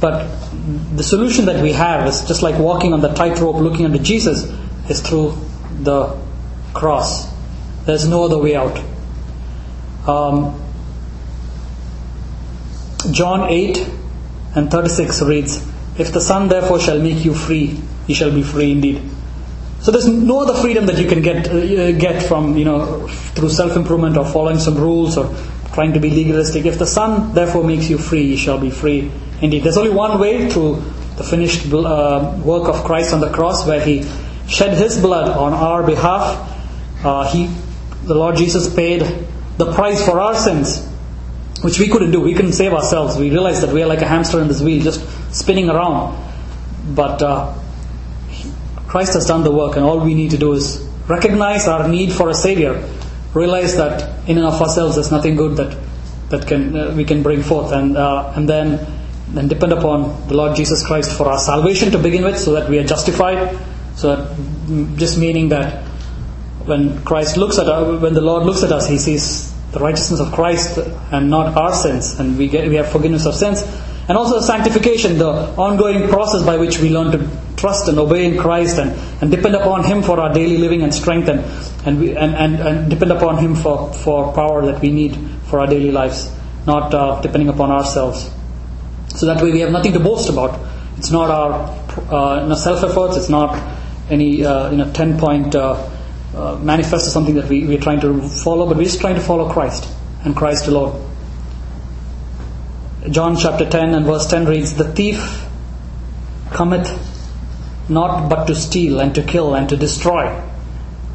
but 0.00 0.28
the 0.96 1.04
solution 1.04 1.46
that 1.46 1.62
we 1.62 1.74
have 1.74 2.08
is 2.08 2.24
just 2.26 2.42
like 2.42 2.58
walking 2.58 2.92
on 2.92 3.02
the 3.02 3.14
tightrope 3.14 3.54
looking 3.54 3.84
unto 3.84 4.00
Jesus, 4.00 4.52
is 4.90 5.00
through 5.00 5.38
the 5.80 6.18
cross. 6.74 7.35
There's 7.86 8.06
no 8.08 8.24
other 8.24 8.38
way 8.38 8.56
out. 8.56 8.78
Um, 10.08 10.60
John 13.12 13.48
8 13.48 13.90
and 14.56 14.70
36 14.70 15.22
reads, 15.22 15.66
If 15.96 16.12
the 16.12 16.20
Son 16.20 16.48
therefore 16.48 16.80
shall 16.80 17.00
make 17.00 17.24
you 17.24 17.32
free, 17.32 17.80
ye 18.06 18.14
shall 18.14 18.32
be 18.32 18.42
free 18.42 18.72
indeed. 18.72 19.02
So 19.80 19.92
there's 19.92 20.08
no 20.08 20.40
other 20.40 20.60
freedom 20.60 20.86
that 20.86 20.98
you 20.98 21.06
can 21.06 21.22
get 21.22 21.48
uh, 21.48 21.92
get 21.92 22.22
from 22.22 22.56
you 22.56 22.64
know 22.64 23.06
through 23.08 23.50
self 23.50 23.76
improvement 23.76 24.16
or 24.16 24.24
following 24.24 24.58
some 24.58 24.74
rules 24.74 25.16
or 25.16 25.32
trying 25.74 25.92
to 25.92 26.00
be 26.00 26.10
legalistic. 26.10 26.66
If 26.66 26.78
the 26.78 26.86
Son 26.86 27.34
therefore 27.34 27.62
makes 27.62 27.88
you 27.88 27.98
free, 27.98 28.22
you 28.22 28.36
shall 28.36 28.58
be 28.58 28.70
free 28.70 29.12
indeed. 29.40 29.62
There's 29.62 29.76
only 29.76 29.90
one 29.90 30.18
way 30.18 30.50
through 30.50 30.82
the 31.16 31.24
finished 31.24 31.72
uh, 31.72 32.40
work 32.42 32.68
of 32.68 32.82
Christ 32.84 33.12
on 33.14 33.20
the 33.20 33.30
cross, 33.30 33.66
where 33.66 33.80
He 33.80 34.04
shed 34.48 34.76
His 34.76 35.00
blood 35.00 35.28
on 35.28 35.52
our 35.52 35.84
behalf 35.84 36.54
uh, 37.04 37.30
he, 37.30 37.48
the 38.06 38.14
Lord 38.14 38.36
Jesus 38.36 38.72
paid 38.72 39.02
the 39.56 39.72
price 39.72 40.04
for 40.04 40.20
our 40.20 40.34
sins, 40.36 40.86
which 41.62 41.78
we 41.78 41.88
couldn't 41.88 42.12
do. 42.12 42.20
We 42.20 42.34
couldn't 42.34 42.52
save 42.52 42.72
ourselves. 42.72 43.16
We 43.16 43.30
realized 43.30 43.62
that 43.62 43.72
we 43.72 43.82
are 43.82 43.86
like 43.86 44.02
a 44.02 44.06
hamster 44.06 44.40
in 44.40 44.48
this 44.48 44.60
wheel, 44.60 44.82
just 44.82 45.00
spinning 45.34 45.68
around. 45.68 46.16
But 46.94 47.20
uh, 47.20 47.54
Christ 48.86 49.14
has 49.14 49.26
done 49.26 49.42
the 49.42 49.50
work, 49.50 49.76
and 49.76 49.84
all 49.84 50.00
we 50.00 50.14
need 50.14 50.30
to 50.30 50.38
do 50.38 50.52
is 50.52 50.86
recognize 51.08 51.66
our 51.66 51.88
need 51.88 52.12
for 52.12 52.30
a 52.30 52.34
Savior, 52.34 52.88
realize 53.34 53.76
that 53.76 54.28
in 54.28 54.38
and 54.38 54.46
of 54.46 54.60
ourselves 54.60 54.94
there's 54.94 55.10
nothing 55.10 55.34
good 55.36 55.56
that 55.56 55.76
that 56.30 56.46
can 56.46 56.76
uh, 56.76 56.94
we 56.96 57.04
can 57.04 57.22
bring 57.22 57.42
forth, 57.42 57.72
and 57.72 57.96
uh, 57.96 58.32
and 58.36 58.48
then 58.48 58.86
then 59.28 59.48
depend 59.48 59.72
upon 59.72 60.28
the 60.28 60.34
Lord 60.34 60.56
Jesus 60.56 60.86
Christ 60.86 61.16
for 61.16 61.28
our 61.28 61.38
salvation 61.38 61.90
to 61.90 61.98
begin 61.98 62.22
with, 62.24 62.38
so 62.38 62.52
that 62.52 62.70
we 62.70 62.78
are 62.78 62.84
justified. 62.84 63.58
So 63.96 64.14
that, 64.14 64.98
just 64.98 65.18
meaning 65.18 65.48
that 65.48 65.85
when 66.66 67.02
Christ 67.04 67.36
looks 67.36 67.58
at 67.58 67.68
us, 67.68 68.00
when 68.00 68.14
the 68.14 68.20
Lord 68.20 68.44
looks 68.44 68.62
at 68.62 68.72
us, 68.72 68.88
He 68.88 68.98
sees 68.98 69.52
the 69.72 69.80
righteousness 69.80 70.20
of 70.20 70.32
Christ 70.32 70.78
and 71.12 71.30
not 71.30 71.56
our 71.56 71.74
sins, 71.74 72.18
and 72.18 72.38
we 72.38 72.48
get 72.48 72.68
we 72.68 72.76
have 72.76 72.90
forgiveness 72.90 73.26
of 73.26 73.34
sins, 73.34 73.62
and 74.08 74.16
also 74.16 74.40
sanctification, 74.40 75.18
the 75.18 75.30
ongoing 75.56 76.08
process 76.08 76.44
by 76.44 76.56
which 76.56 76.78
we 76.78 76.90
learn 76.90 77.12
to 77.12 77.28
trust 77.56 77.88
and 77.88 77.98
obey 77.98 78.26
in 78.26 78.38
Christ 78.38 78.78
and, 78.78 78.90
and 79.20 79.30
depend 79.30 79.54
upon 79.54 79.84
Him 79.84 80.02
for 80.02 80.20
our 80.20 80.32
daily 80.32 80.58
living 80.58 80.82
and 80.82 80.94
strength, 80.94 81.28
and 81.28 81.40
and, 81.86 82.00
we, 82.00 82.16
and, 82.16 82.34
and, 82.34 82.56
and 82.56 82.90
depend 82.90 83.12
upon 83.12 83.38
Him 83.38 83.54
for 83.54 83.92
for 83.92 84.32
power 84.32 84.64
that 84.66 84.80
we 84.80 84.90
need 84.90 85.16
for 85.46 85.60
our 85.60 85.66
daily 85.66 85.90
lives, 85.90 86.30
not 86.66 86.94
uh, 86.94 87.20
depending 87.20 87.48
upon 87.48 87.70
ourselves. 87.70 88.30
So 89.14 89.26
that 89.26 89.42
way 89.42 89.50
we 89.50 89.60
have 89.60 89.72
nothing 89.72 89.92
to 89.94 90.00
boast 90.00 90.28
about. 90.28 90.60
It's 90.98 91.10
not 91.10 91.30
our 91.30 91.52
uh, 92.10 92.54
self 92.54 92.82
efforts. 92.82 93.16
It's 93.16 93.28
not 93.28 93.56
any 94.10 94.44
uh, 94.44 94.70
you 94.70 94.78
know 94.78 94.92
ten 94.92 95.18
point 95.18 95.54
uh, 95.54 95.90
uh, 96.34 96.56
manifest 96.56 97.06
or 97.06 97.10
something 97.10 97.34
that 97.34 97.48
we, 97.48 97.66
we're 97.66 97.80
trying 97.80 98.00
to 98.00 98.28
follow, 98.28 98.66
but 98.66 98.76
we're 98.76 98.84
just 98.84 99.00
trying 99.00 99.14
to 99.14 99.20
follow 99.20 99.52
Christ 99.52 99.88
and 100.24 100.36
Christ 100.36 100.66
alone. 100.66 101.02
John 103.10 103.36
chapter 103.36 103.68
10 103.68 103.94
and 103.94 104.04
verse 104.04 104.26
10 104.26 104.46
reads, 104.46 104.74
The 104.74 104.92
thief 104.92 105.44
cometh 106.50 106.90
not 107.88 108.28
but 108.28 108.46
to 108.46 108.54
steal 108.54 109.00
and 109.00 109.14
to 109.14 109.22
kill 109.22 109.54
and 109.54 109.68
to 109.68 109.76
destroy. 109.76 110.26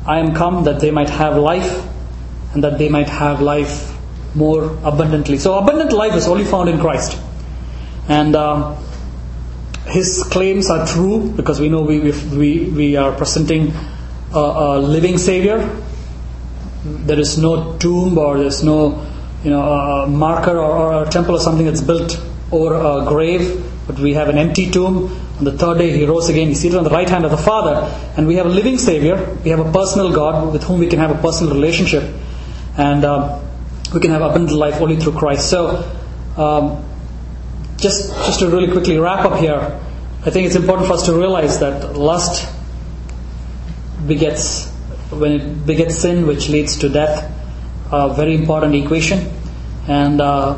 I 0.06 0.20
am 0.20 0.34
come 0.34 0.64
that 0.64 0.80
they 0.80 0.92
might 0.92 1.10
have 1.10 1.38
life 1.38 1.86
and 2.54 2.64
that 2.64 2.78
they 2.78 2.90
might 2.90 3.10
have 3.10 3.42
life 3.42 3.96
more 4.34 4.64
abundantly. 4.84 5.38
So, 5.38 5.58
abundant 5.58 5.92
life 5.92 6.16
is 6.16 6.28
only 6.28 6.46
found 6.46 6.70
in 6.70 6.80
Christ. 6.80 7.20
And 8.08 8.36
uh, 8.36 8.76
his 9.88 10.24
claims 10.24 10.70
are 10.70 10.86
true 10.88 11.32
because 11.32 11.60
we 11.60 11.70
know 11.70 11.82
we, 11.82 12.12
we, 12.12 12.70
we 12.70 12.96
are 12.96 13.12
presenting 13.12 13.74
a, 14.34 14.38
a 14.38 14.80
living 14.80 15.18
Savior. 15.18 15.58
There 16.84 17.20
is 17.20 17.38
no 17.38 17.78
tomb 17.78 18.18
or 18.18 18.38
there's 18.40 18.64
no 18.64 19.08
you 19.44 19.50
know, 19.50 19.62
a 19.62 20.08
marker 20.08 20.58
or, 20.58 20.72
or, 20.72 21.04
a 21.04 21.10
temple 21.10 21.36
or 21.36 21.40
something 21.40 21.66
that's 21.66 21.82
built 21.82 22.22
over 22.52 22.76
a 22.76 23.06
grave, 23.06 23.64
but 23.88 23.98
we 23.98 24.14
have 24.14 24.30
an 24.30 24.38
empty 24.38 24.70
tomb. 24.70 25.18
On 25.40 25.44
the 25.44 25.58
third 25.58 25.80
day, 25.80 25.98
he 25.98 26.06
rose 26.06 26.30
again. 26.30 26.50
He's 26.50 26.60
seated 26.60 26.78
on 26.78 26.84
the 26.84 26.92
right 26.92 27.10
hand 27.10 27.26
of 27.26 27.32
the 27.32 27.38
Father, 27.38 27.90
and 28.18 28.28
we 28.28 28.36
have 28.36 28.46
a 28.46 28.50
living 28.50 28.78
Savior. 28.78 29.38
We 29.44 29.50
have 29.50 29.60
a 29.60 29.72
personal 29.72 30.14
God 30.14 30.54
with 30.54 30.64
whom 30.64 30.80
we 30.80 30.88
can 30.88 31.00
have 31.00 31.12
a 31.12 31.20
personal 31.20 31.54
relationship, 31.54 32.04
and 32.78 33.04
um, 33.04 33.42
we 33.94 34.00
can 34.00 34.12
have 34.12 34.22
abundant 34.22 34.58
life 34.58 34.80
only 34.80 34.98
through 34.98 35.14
Christ. 35.14 35.50
So, 35.50 35.92
um, 36.38 36.86
just 37.78 38.14
just 38.28 38.40
to 38.42 38.50
really 38.50 38.72
quickly 38.72 39.00
wrap 39.00 39.26
up 39.26 39.40
here, 39.40 39.80
I 40.24 40.30
think 40.30 40.46
it's 40.46 40.56
important 40.56 40.88
for 40.88 40.94
us 40.94 41.06
to 41.08 41.14
realize 41.14 41.60
that 41.60 41.98
lust 41.98 42.48
begets 44.08 44.70
when 45.10 45.32
it 45.34 45.66
begets 45.66 45.98
sin, 45.98 46.26
which 46.26 46.50
leads 46.50 46.78
to 46.80 46.90
death. 46.90 47.30
A 47.92 48.14
very 48.14 48.36
important 48.36 48.74
equation, 48.74 49.30
and 49.86 50.22
uh, 50.22 50.58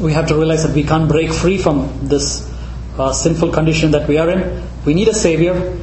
we 0.00 0.12
have 0.12 0.28
to 0.28 0.36
realize 0.36 0.62
that 0.64 0.76
we 0.76 0.84
can't 0.84 1.08
break 1.08 1.32
free 1.32 1.58
from 1.58 2.06
this 2.06 2.48
uh, 2.96 3.12
sinful 3.12 3.50
condition 3.50 3.90
that 3.90 4.06
we 4.06 4.16
are 4.16 4.30
in. 4.30 4.62
We 4.84 4.94
need 4.94 5.08
a 5.08 5.14
savior, 5.14 5.76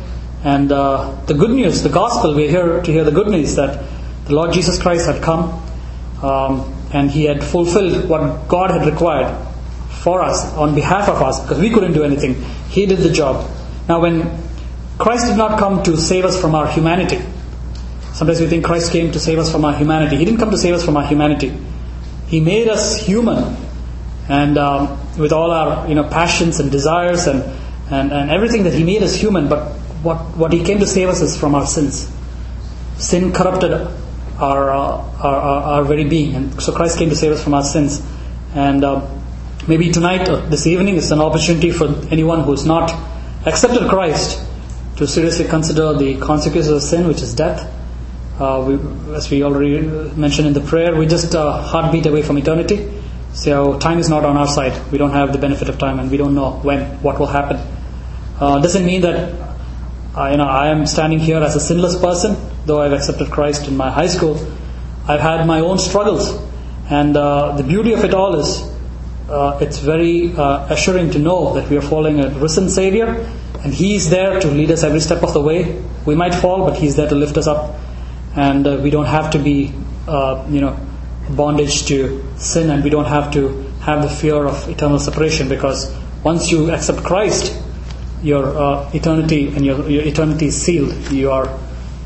and 0.46 0.72
uh, 0.72 1.14
the 1.26 1.34
good 1.34 1.52
news, 1.52 1.84
the 1.84 1.90
gospel. 1.90 2.34
We're 2.34 2.50
here 2.50 2.82
to 2.82 2.92
hear 2.92 3.04
the 3.04 3.12
good 3.12 3.28
news 3.28 3.56
that 3.56 3.84
the 4.26 4.36
Lord 4.36 4.54
Jesus 4.54 4.82
Christ 4.82 5.06
had 5.06 5.22
come, 5.22 5.62
um, 6.24 6.74
and 6.94 7.12
He 7.12 7.26
had 7.26 7.44
fulfilled 7.44 8.08
what 8.08 8.48
God 8.48 8.72
had 8.72 8.86
required 8.86 9.36
for 10.02 10.22
us 10.22 10.46
on 10.54 10.76
behalf 10.76 11.10
of 11.10 11.22
us, 11.22 11.42
because 11.42 11.60
we 11.60 11.70
couldn't 11.72 11.92
do 11.92 12.06
anything. 12.06 12.36
He 12.70 12.86
did 12.86 13.00
the 13.00 13.12
job. 13.12 13.52
Now, 13.90 14.00
when 14.00 14.45
Christ 14.98 15.28
did 15.28 15.38
not 15.38 15.60
come 15.60 15.84
to 15.84 15.98
save 15.98 16.24
us 16.24 16.40
from 16.40 16.56
our 16.56 16.68
humanity. 16.68 17.22
Sometimes 18.14 18.40
we 18.40 18.48
think 18.48 18.64
Christ 18.64 18.92
came 18.92 19.12
to 19.12 19.20
save 19.20 19.40
us 19.40 19.52
from 19.52 19.66
our 19.66 19.74
humanity. 19.74 20.16
He 20.16 20.24
didn't 20.24 20.40
come 20.40 20.52
to 20.52 20.58
save 20.58 20.74
us 20.74 20.86
from 20.86 20.96
our 20.96 21.06
humanity. 21.06 21.52
He 22.28 22.40
made 22.40 22.70
us 22.70 22.98
human, 22.98 23.58
and 24.30 24.58
um, 24.58 24.98
with 25.18 25.34
all 25.34 25.52
our 25.52 25.88
you 25.90 25.96
know 25.96 26.06
passions 26.06 26.62
and 26.62 26.72
desires 26.72 27.28
and, 27.28 27.44
and, 27.92 28.14
and 28.14 28.32
everything 28.32 28.64
that 28.64 28.74
He 28.74 28.86
made 28.86 29.04
us 29.04 29.16
human. 29.16 29.50
But 29.50 29.74
what 30.02 30.18
what 30.38 30.54
He 30.54 30.64
came 30.64 30.80
to 30.80 30.88
save 30.88 31.10
us 31.10 31.22
is 31.22 31.38
from 31.38 31.56
our 31.56 31.66
sins. 31.66 32.10
Sin 32.98 33.34
corrupted 33.34 33.74
our 34.40 34.70
uh, 34.70 34.78
our, 35.20 35.36
our, 35.36 35.62
our, 35.74 35.84
very 35.84 36.06
being, 36.06 36.36
and 36.36 36.62
so 36.62 36.72
Christ 36.72 36.98
came 36.98 37.10
to 37.10 37.16
save 37.18 37.34
us 37.34 37.44
from 37.44 37.54
our 37.54 37.64
sins. 37.64 38.02
And 38.54 38.86
uh, 38.86 39.06
maybe 39.68 39.92
tonight, 39.92 40.30
or 40.30 40.38
this 40.38 40.66
evening, 40.66 40.96
is 40.96 41.12
an 41.12 41.20
opportunity 41.20 41.72
for 41.72 41.88
anyone 42.10 42.44
who's 42.44 42.66
not 42.66 42.94
accepted 43.46 43.90
Christ 43.90 44.42
to 44.98 45.08
seriously 45.08 45.46
consider 45.46 45.94
the 45.94 46.18
consequences 46.18 46.72
of 46.72 46.82
sin, 46.82 47.08
which 47.08 47.22
is 47.22 47.34
death. 47.34 47.72
Uh, 48.40 48.64
we, 48.68 49.14
as 49.16 49.30
we 49.30 49.44
already 49.44 49.82
mentioned 50.16 50.48
in 50.48 50.54
the 50.54 50.62
prayer, 50.62 50.96
we're 50.96 51.08
just 51.08 51.34
a 51.34 51.52
heartbeat 51.52 52.06
away 52.06 52.22
from 52.22 52.38
eternity. 52.38 52.92
So 53.34 53.78
time 53.80 54.00
is 54.00 54.10
not 54.10 54.24
on 54.24 54.38
our 54.38 54.48
side. 54.48 54.92
We 54.92 54.98
don't 54.98 55.12
have 55.12 55.34
the 55.34 55.38
benefit 55.38 55.68
of 55.68 55.78
time, 55.78 56.00
and 56.00 56.10
we 56.10 56.18
don't 56.18 56.36
know 56.36 56.52
when 56.64 57.02
what 57.02 57.20
will 57.20 57.28
happen. 57.28 57.58
Uh, 58.40 58.60
doesn't 58.60 58.86
mean 58.86 59.02
that 59.02 59.34
uh, 60.16 60.30
you 60.32 60.38
know 60.38 60.48
I 60.48 60.68
am 60.68 60.86
standing 60.86 61.20
here 61.20 61.42
as 61.42 61.56
a 61.56 61.60
sinless 61.60 62.00
person, 62.00 62.38
though 62.66 62.82
I've 62.82 62.94
accepted 62.94 63.32
Christ 63.32 63.68
in 63.68 63.76
my 63.76 63.92
high 63.92 64.08
school. 64.08 64.36
I've 65.08 65.20
had 65.20 65.46
my 65.46 65.60
own 65.60 65.80
struggles, 65.80 66.30
and 66.90 67.16
uh, 67.18 67.58
the 67.58 67.64
beauty 67.64 67.94
of 67.94 68.06
it 68.06 68.14
all 68.14 68.40
is 68.40 68.72
uh, 69.30 69.60
it's 69.62 69.80
very 69.80 70.34
uh, 70.34 70.68
assuring 70.70 71.12
to 71.12 71.20
know 71.20 71.54
that 71.56 71.70
we 71.70 71.78
are 71.78 71.82
following 71.82 72.22
a 72.22 72.30
risen 72.30 72.70
Savior 72.70 73.30
and 73.64 73.74
He 73.74 73.96
is 73.96 74.10
there 74.10 74.40
to 74.40 74.48
lead 74.48 74.72
us 74.72 74.84
every 74.84 75.00
step 75.00 75.24
of 75.24 75.34
the 75.34 75.42
way. 75.42 75.82
We 76.06 76.16
might 76.16 76.34
fall, 76.36 76.66
but 76.66 76.78
He's 76.78 76.96
there 76.96 77.08
to 77.10 77.16
lift 77.16 77.38
us 77.38 77.48
up, 77.48 77.80
and 78.36 78.68
uh, 78.68 78.80
we 78.82 78.90
don't 78.90 79.06
have 79.06 79.32
to 79.32 79.40
be, 79.40 79.74
uh, 80.08 80.46
you 80.50 80.62
know, 80.62 80.80
bondage 81.30 81.86
to 81.88 82.24
sin, 82.38 82.70
and 82.70 82.84
we 82.84 82.90
don't 82.90 83.06
have 83.06 83.32
to 83.34 83.64
have 83.82 84.02
the 84.02 84.10
fear 84.10 84.46
of 84.46 84.68
eternal 84.70 85.00
separation 85.00 85.48
because 85.48 85.96
once 86.24 86.52
you 86.52 86.72
accept 86.72 87.04
Christ, 87.04 87.62
your 88.24 88.58
uh, 88.58 88.90
eternity 88.94 89.48
and 89.50 89.64
your, 89.64 89.88
your 89.90 90.04
eternity 90.04 90.48
is 90.48 90.60
sealed. 90.60 90.94
You 91.12 91.32
are 91.32 91.60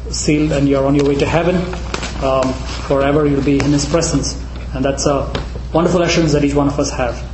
sealed, 0.10 0.52
and 0.52 0.68
you 0.68 0.78
are 0.78 0.86
on 0.86 0.96
your 0.96 1.06
way 1.06 1.16
to 1.16 1.26
heaven. 1.26 1.56
Um, 2.24 2.54
forever, 2.88 3.26
you'll 3.26 3.44
be 3.44 3.60
in 3.60 3.72
His 3.72 3.86
presence, 3.86 4.42
and 4.74 4.84
that's 4.84 5.06
a 5.06 5.32
wonderful 5.74 6.02
assurance 6.02 6.34
that 6.34 6.44
each 6.44 6.54
one 6.54 6.68
of 6.68 6.80
us 6.80 6.92
have. 6.92 7.29